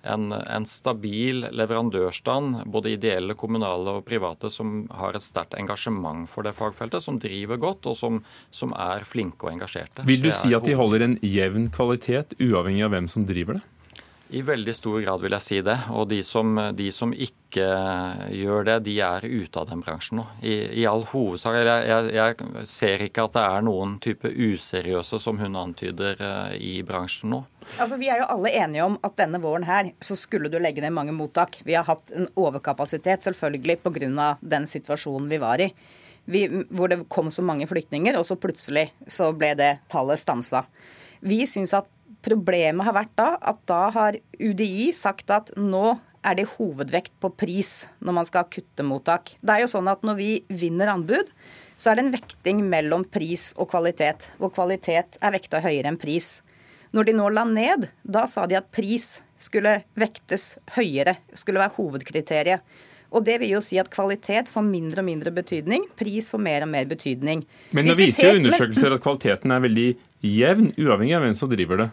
[0.03, 6.47] en, en, stabil leverandørstand, både ideelle, kommunale og private, som har et sterkt engasjement for
[6.47, 8.21] det fagfeltet, som driver godt og som,
[8.53, 10.05] som er flinke og engasjerte.
[10.09, 13.65] Vil du si at de holder en jevn kvalitet, uavhengig av hvem som driver det?
[14.32, 15.75] I veldig stor grad vil jeg si det.
[15.91, 17.65] Og de som, de som ikke
[18.32, 20.25] gjør det, de er ute av den bransjen nå.
[20.39, 21.57] I, i all hovedsak.
[21.59, 26.55] Jeg, jeg, jeg, ser ikke at det er noen type useriøse, som hun antyder, eh,
[26.63, 27.41] i bransjen nå.
[27.75, 30.86] Altså, Vi er jo alle enige om at denne våren her så skulle du legge
[30.86, 31.59] ned mange mottak.
[31.67, 34.36] Vi har hatt en overkapasitet, selvfølgelig pga.
[34.39, 35.73] den situasjonen vi var i.
[36.32, 40.63] Vi, hvor det kom så mange flyktninger, og så plutselig så ble det tallet stansa.
[41.19, 41.91] Vi syns at
[42.22, 47.32] Problemet har vært da at da har UDI sagt at nå er det hovedvekt på
[47.34, 49.34] pris når man skal kutte mottak.
[49.41, 51.32] Det er jo sånn at Når vi vinner anbud,
[51.78, 54.30] så er det en vekting mellom pris og kvalitet.
[54.38, 56.41] Hvor kvalitet er vekta høyere enn pris.
[56.93, 61.78] Når de nå la ned, da sa de at pris skulle vektes høyere, skulle være
[61.80, 62.61] hovedkriteriet.
[63.11, 66.63] Og Det vil jo si at kvalitet får mindre og mindre betydning, pris får mer
[66.63, 67.43] og mer betydning.
[67.76, 69.88] Men nå viser jo undersøkelser at kvaliteten er veldig
[70.24, 71.89] jevn, uavhengig av hvem som driver det.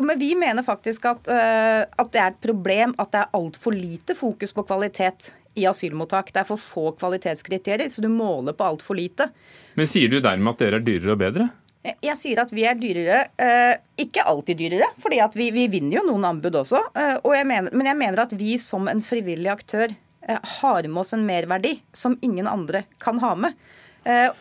[0.00, 3.76] Men vi mener faktisk at, uh, at det er et problem at det er altfor
[3.76, 6.32] lite fokus på kvalitet i asylmottak.
[6.34, 9.30] Det er for få kvalitetskriterier, så du måler på altfor lite.
[9.74, 11.48] Men sier du dermed at dere er dyrere og bedre?
[12.02, 13.22] Jeg sier at vi er dyrere.
[13.40, 13.72] Uh,
[14.02, 16.82] ikke alltid dyrere, fordi vi, vi, vinner jo noen anbud også.
[16.92, 21.14] Uh, jeg mener, men jeg mener at vi som en frivillig aktør har med oss
[21.14, 23.54] en merverdi som ingen andre kan ha med.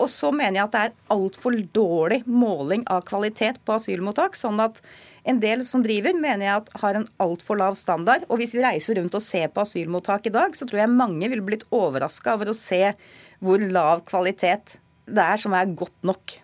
[0.01, 4.33] Og så mener jeg at det er altfor dårlig måling av kvalitet på asylmottak.
[4.37, 4.81] sånn at
[5.25, 8.27] en del som driver, mener jeg at har en altfor lav standard.
[8.29, 11.29] Og hvis vi reiser rundt og ser på asylmottak i dag, så tror jeg mange
[11.31, 12.83] ville blitt overraska over å se
[13.43, 16.37] hvor lav kvalitet det er som er godt nok.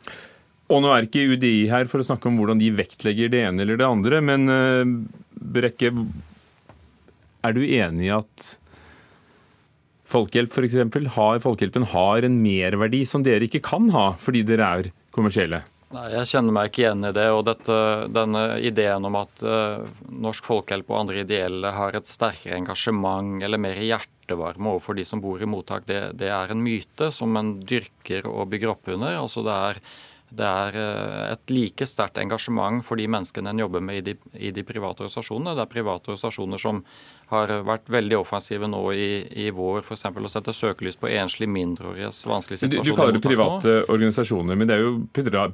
[0.72, 3.66] Og nå er ikke UDI her for å snakke om hvordan de vektlegger det ene
[3.66, 4.98] eller det andre, men uh,
[5.32, 5.92] Brekke,
[7.42, 8.50] er du enig i at
[10.12, 14.68] Folkehjelp for eksempel, har, Folkehjelpen har en merverdi som dere ikke kan ha fordi dere
[14.68, 15.62] er kommersielle?
[15.92, 17.28] Nei, Jeg kjenner meg ikke igjen i det.
[17.36, 17.78] og dette,
[18.16, 23.60] Denne ideen om at uh, Norsk Folkehjelp og andre ideelle har et sterkere engasjement eller
[23.60, 27.58] mer hjertevarme overfor de som bor i mottak, det, det er en myte som en
[27.60, 29.20] dyrker og bygger opp under.
[29.20, 29.84] Altså det er
[30.32, 34.14] det er uh, et like sterkt engasjement for de menneskene en jobber med i de,
[34.40, 35.58] i de private organisasjonene.
[35.58, 36.80] Det er private organisasjoner som
[37.32, 39.10] har vært veldig offensive nå i,
[39.46, 40.08] i vår, f.eks.
[40.12, 42.86] å sette søkelys på enslige mindreåriges vanskelige situasjon.
[42.86, 44.98] Du, du kaller det private organisasjoner, men det er jo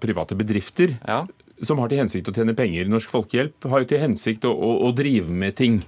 [0.01, 1.21] private bedrifter ja.
[1.61, 2.89] som har til hensikt å tjene penger.
[2.91, 5.82] Norsk Folkehjelp har jo til hensikt å, å, å drive med ting.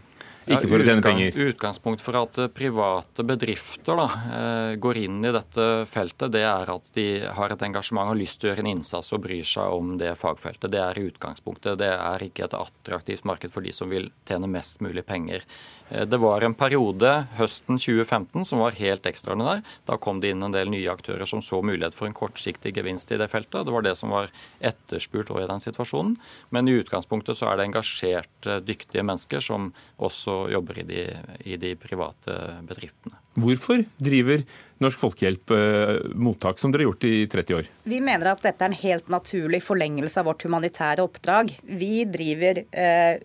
[0.50, 1.36] Ikke for å tjene penger.
[1.50, 6.72] Utgangspunkt for at eh, private bedrifter da, eh, går inn i dette feltet, det er
[6.74, 9.76] at de har et engasjement og lyst til å gjøre en innsats og bryr seg
[9.76, 10.72] om det fagfeltet.
[10.74, 11.78] Det er utgangspunktet.
[11.82, 15.46] Det er ikke et attraktivt marked for de som vil tjene mest mulig penger.
[15.90, 19.64] Eh, det var en periode høsten 2015 som var helt ekstraordinær.
[19.90, 23.12] Da kom det inn en del nye aktører som så mulighet for en kortsiktig gevinst
[23.12, 23.66] i det feltet.
[23.66, 26.18] Det var det som var etterspurt i den situasjonen.
[26.50, 31.06] Men i utgangspunktet så er det engasjerte, dyktige mennesker som også jobber i de,
[31.46, 32.36] i de private
[32.68, 33.18] bedriftene.
[33.40, 34.44] Hvorfor driver
[34.84, 37.68] Norsk Folkehjelp eh, mottak, som dere har gjort i 30 år?
[37.92, 41.52] Vi mener at dette er en helt naturlig forlengelse av vårt humanitære oppdrag.
[41.64, 43.20] Vi driver eh,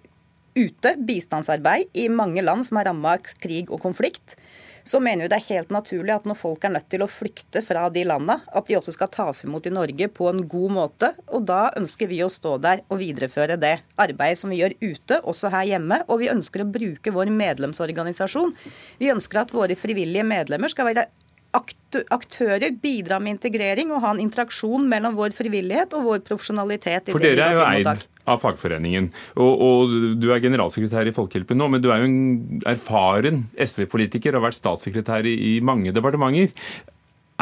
[0.55, 4.37] ute bistandsarbeid i mange land som er ramma av krig og konflikt,
[4.85, 7.63] så mener vi det er helt naturlig at når folk er nødt til å flykte
[7.65, 11.11] fra de landene, at de også skal tas imot i Norge på en god måte.
[11.33, 15.23] Og da ønsker vi å stå der og videreføre det arbeidet som vi gjør ute,
[15.25, 16.03] også her hjemme.
[16.13, 18.53] Og vi ønsker å bruke vår medlemsorganisasjon.
[19.01, 21.09] Vi ønsker at våre frivillige medlemmer skal være
[21.55, 27.13] aktører bidra med integrering og ha en interaksjon mellom vår frivillighet og vår profesjonalitet.
[27.15, 31.69] For dere er jo eid av fagforeningen, og, og, du er generalsekretær i Folkehjelpen nå,
[31.75, 36.55] men du er jo en erfaren SV-politiker og har vært statssekretær i, i mange departementer.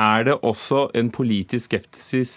[0.01, 2.33] Er det også en politisk skepsis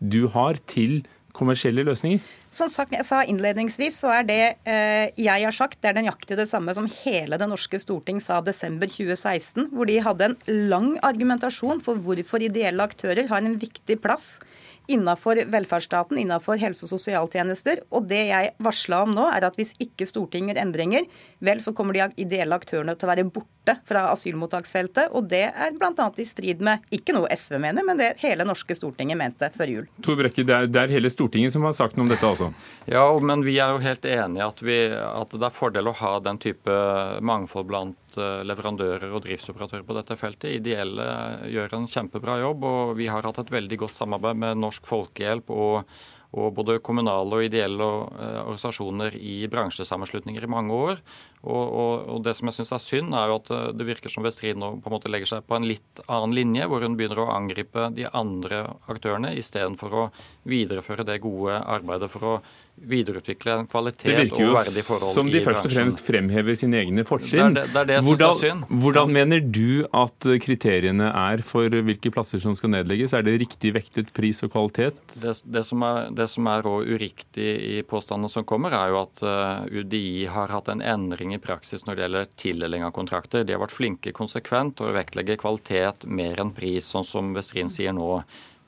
[0.00, 1.00] du har til
[1.36, 2.20] kommersielle løsninger?
[2.56, 6.38] Som sagt, jeg sa innledningsvis, så er det eh, jeg har sagt, det er nøyaktig
[6.38, 10.36] det samme som hele det norske storting sa desember 2016, hvor de hadde en
[10.70, 14.38] lang argumentasjon for hvorfor ideelle aktører har en viktig plass
[14.86, 17.82] innafor velferdsstaten, innafor helse- og sosialtjenester.
[17.90, 21.06] Og det jeg varsla om nå, er at hvis ikke Stortinget gjør endringer,
[21.44, 25.10] vel, så kommer de ideelle aktørene til å være borte fra asylmottaksfeltet.
[25.16, 26.10] Og det er bl.a.
[26.16, 29.90] i strid med ikke noe SV mener, men det hele norske Stortinget mente før jul.
[30.06, 32.45] Tor Brekke, det er, det er hele Stortinget som har sagt noe om dette, altså?
[32.90, 36.38] Ja, men vi er jo helt enige at, at det er fordel å ha den
[36.42, 36.76] type
[37.24, 40.54] mangfold blant Eh, leverandører og driftsoperatører på dette feltet.
[40.56, 41.06] Ideelle
[41.52, 45.52] gjør en kjempebra jobb, og vi har hatt et veldig godt samarbeid med Norsk Folkehjelp
[45.52, 45.90] og,
[46.36, 51.02] og både kommunale og ideelle eh, organisasjoner i bransjesammenslutninger i mange år.
[51.46, 54.12] Og, og, og Det som jeg syns er synd, er jo at eh, det virker
[54.12, 56.98] som Vestrid nå på en måte legger seg på en litt annen linje, hvor hun
[56.98, 60.06] begynner å angripe de andre aktørene, istedenfor å
[60.48, 62.36] videreføre det gode arbeidet for å
[62.76, 64.84] videreutvikle en kvalitet og verdig forhold i bransjen.
[64.84, 67.54] Det virker jo som de først og fremst fremhever sine egne fortrinn.
[67.56, 72.74] Det, det, det hvordan, hvordan mener du at kriteriene er for hvilke plasser som skal
[72.74, 73.14] nedlegges?
[73.16, 75.00] Er det riktig vektet pris og kvalitet?
[75.14, 79.24] Det, det som er, det som er uriktig i påstandene som kommer, er jo at
[79.24, 83.44] eh, UDI har hatt en endring i praksis når det gjelder tildeling av kontrakter.
[83.44, 87.96] De har vært flinke konsekvent og vektlegger kvalitet mer enn pris, sånn som Westrin sier
[87.96, 88.22] nå.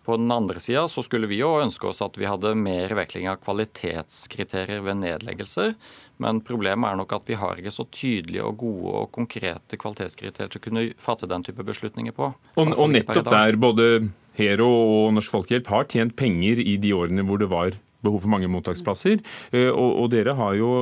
[0.08, 3.28] På den andre sida så skulle vi jo ønske oss at vi hadde mer vektlegging
[3.28, 5.74] av kvalitetskriterier ved nedleggelser.
[6.24, 10.48] Men problemet er nok at vi har ikke så tydelige og gode og konkrete kvalitetskriterier
[10.54, 12.30] til å kunne fatte den type beslutninger på.
[12.56, 13.90] Og, og nettopp der både
[14.38, 18.32] Hero og Norsk Folkehjelp har tjent penger i de årene hvor det var behov for
[18.32, 19.22] mange mottaksplasser.
[19.52, 20.72] Eh, og, og dere har jo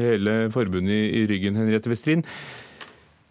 [0.00, 2.24] hele forbundet i ryggen, Henriette Westrin.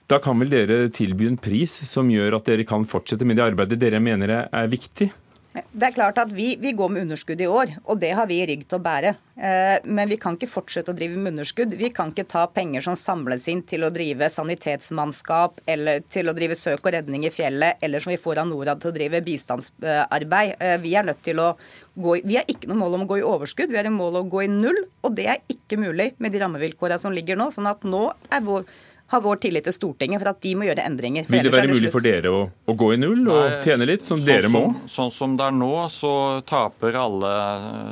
[0.06, 3.48] Da kan vel dere tilby en pris som gjør at dere kan fortsette med det
[3.48, 5.10] arbeidet dere mener er viktig?
[5.56, 8.42] Det er klart at vi, vi, går med underskudd i år, og det har vi
[8.48, 9.14] rygg til å bære.
[9.36, 11.78] Eh, men vi kan ikke fortsette å drive med underskudd.
[11.80, 16.36] Vi kan ikke ta penger som samles inn til å drive sanitetsmannskap eller til å
[16.36, 19.24] drive søk og redning i fjellet, eller som vi får av Norad til å drive
[19.26, 20.58] bistandsarbeid.
[20.60, 21.54] Eh, vi er nødt til å
[21.96, 23.94] gå i, Vi har ikke noe mål om å gå i overskudd, vi har et
[23.94, 24.82] mål om å gå i null.
[25.06, 27.52] Og det er ikke mulig med de rammevilkårene som ligger nå.
[27.56, 28.68] sånn at nå er vår
[29.08, 31.28] har vår tillit til Stortinget for at de må gjøre endringer.
[31.30, 33.86] Vil det være det mulig for dere å, å, gå i null og Nei, tjene
[33.86, 34.62] litt, som sånn dere må?
[34.66, 36.14] Som, sånn som det er nå, så
[36.48, 37.34] taper alle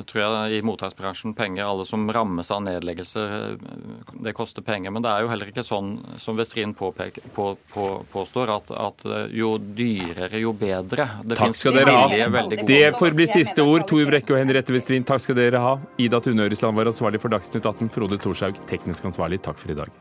[0.09, 1.67] tror jeg, i mottaksbransjen penger.
[1.67, 3.35] Alle som rammes av nedleggelser.
[4.25, 4.93] Det koster penger.
[4.95, 6.89] Men det er jo heller ikke sånn som Vestrin på,
[7.35, 11.07] på, påstår, at, at, jo dyrere, jo bedre.
[11.21, 12.47] Det takk skal dere ha.
[12.63, 13.85] Det får bli siste ord.
[13.89, 15.75] Tor Brekke og Henriette Westrin, takk skal dere ha.
[16.01, 17.93] Ida Tune Øresland var ansvarlig for Dagsnytt 18.
[17.93, 19.43] Frode Thorshaug, teknisk ansvarlig.
[19.45, 19.93] Takk for i dag.